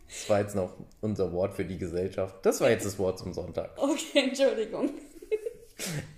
Das 0.09 0.31
war 0.31 0.41
jetzt 0.41 0.57
noch 0.57 0.75
unser 1.03 1.33
Wort 1.33 1.55
für 1.55 1.65
die 1.67 1.77
Gesellschaft. 1.77 2.37
Das 2.43 2.61
war 2.63 2.71
jetzt 2.71 2.87
das 2.87 2.99
Wort 2.99 3.19
zum 3.19 3.35
Sonntag. 3.35 3.71
Okay, 3.77 4.29
Entschuldigung. 4.29 4.91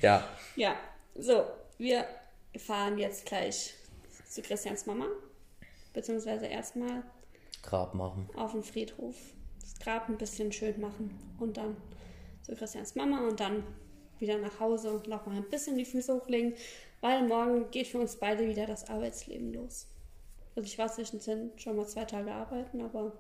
Ja, 0.01 0.25
Ja, 0.57 0.75
so, 1.19 1.45
wir 1.77 2.07
fahren 2.57 2.97
jetzt 2.97 3.27
gleich 3.27 3.75
zu 4.27 4.41
Christians 4.41 4.87
Mama. 4.87 5.05
Beziehungsweise 5.93 6.47
erstmal 6.47 7.03
Grab 7.63 7.93
machen. 7.95 8.27
auf 8.37 8.53
den 8.53 8.63
Friedhof. 8.63 9.17
Das 9.61 9.79
Grab 9.79 10.09
ein 10.09 10.19
bisschen 10.19 10.53
schön 10.53 10.81
machen. 10.81 11.19
Und 11.39 11.57
dann 11.57 11.77
zu 12.43 12.55
Christians 12.55 12.95
Mama 12.95 13.27
und 13.29 13.41
dann 13.41 13.65
wieder 14.19 14.39
nach 14.39 14.61
Hause 14.61 14.93
und 14.93 15.09
noch 15.09 15.27
mal 15.27 15.37
ein 15.37 15.49
bisschen 15.49 15.77
die 15.77 15.85
Füße 15.85 16.15
hochlegen. 16.15 16.55
Weil 17.01 17.27
morgen 17.27 17.71
geht 17.71 17.89
für 17.89 17.99
uns 17.99 18.17
beide 18.17 18.47
wieder 18.47 18.67
das 18.67 18.89
Arbeitsleben 18.89 19.55
los. 19.55 19.87
Also 20.55 20.67
ich 20.67 20.79
war 20.79 20.89
zwischendrin 20.89 21.53
schon 21.57 21.77
mal 21.77 21.87
zwei 21.87 22.05
Tage 22.05 22.33
arbeiten, 22.33 22.83
aber 22.83 23.13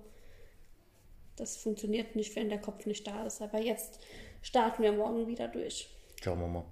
das 1.36 1.56
funktioniert 1.56 2.16
nicht, 2.16 2.36
wenn 2.36 2.50
der 2.50 2.60
Kopf 2.60 2.84
nicht 2.84 3.06
da 3.06 3.24
ist. 3.24 3.40
Aber 3.40 3.58
jetzt 3.58 4.00
starten 4.42 4.82
wir 4.82 4.92
morgen 4.92 5.26
wieder 5.26 5.48
durch. 5.48 5.88
Schauen 6.22 6.40
wir 6.40 6.48
mal. 6.48 6.64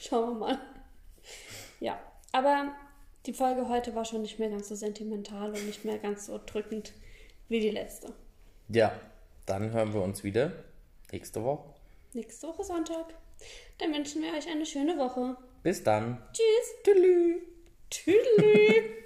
Schauen 0.00 0.30
wir 0.30 0.34
mal. 0.34 0.58
Ja, 1.78 2.00
aber 2.32 2.74
die 3.26 3.32
Folge 3.32 3.68
heute 3.68 3.94
war 3.94 4.04
schon 4.04 4.22
nicht 4.22 4.38
mehr 4.38 4.50
ganz 4.50 4.68
so 4.68 4.74
sentimental 4.74 5.50
und 5.50 5.66
nicht 5.66 5.84
mehr 5.84 5.98
ganz 5.98 6.26
so 6.26 6.40
drückend 6.44 6.92
wie 7.50 7.60
die 7.60 7.70
letzte. 7.70 8.12
Ja, 8.68 8.98
dann 9.44 9.72
hören 9.72 9.92
wir 9.92 10.02
uns 10.02 10.24
wieder 10.24 10.52
nächste 11.12 11.44
Woche. 11.44 11.74
Nächste 12.14 12.48
Woche 12.48 12.64
Sonntag. 12.64 13.14
Dann 13.78 13.92
wünschen 13.92 14.22
wir 14.22 14.32
euch 14.32 14.48
eine 14.48 14.64
schöne 14.64 14.96
Woche. 14.96 15.36
Bis 15.62 15.82
dann. 15.82 16.22
Tschüss. 16.32 16.94
Tschüss. 16.94 17.42
Tschüss. 17.90 19.00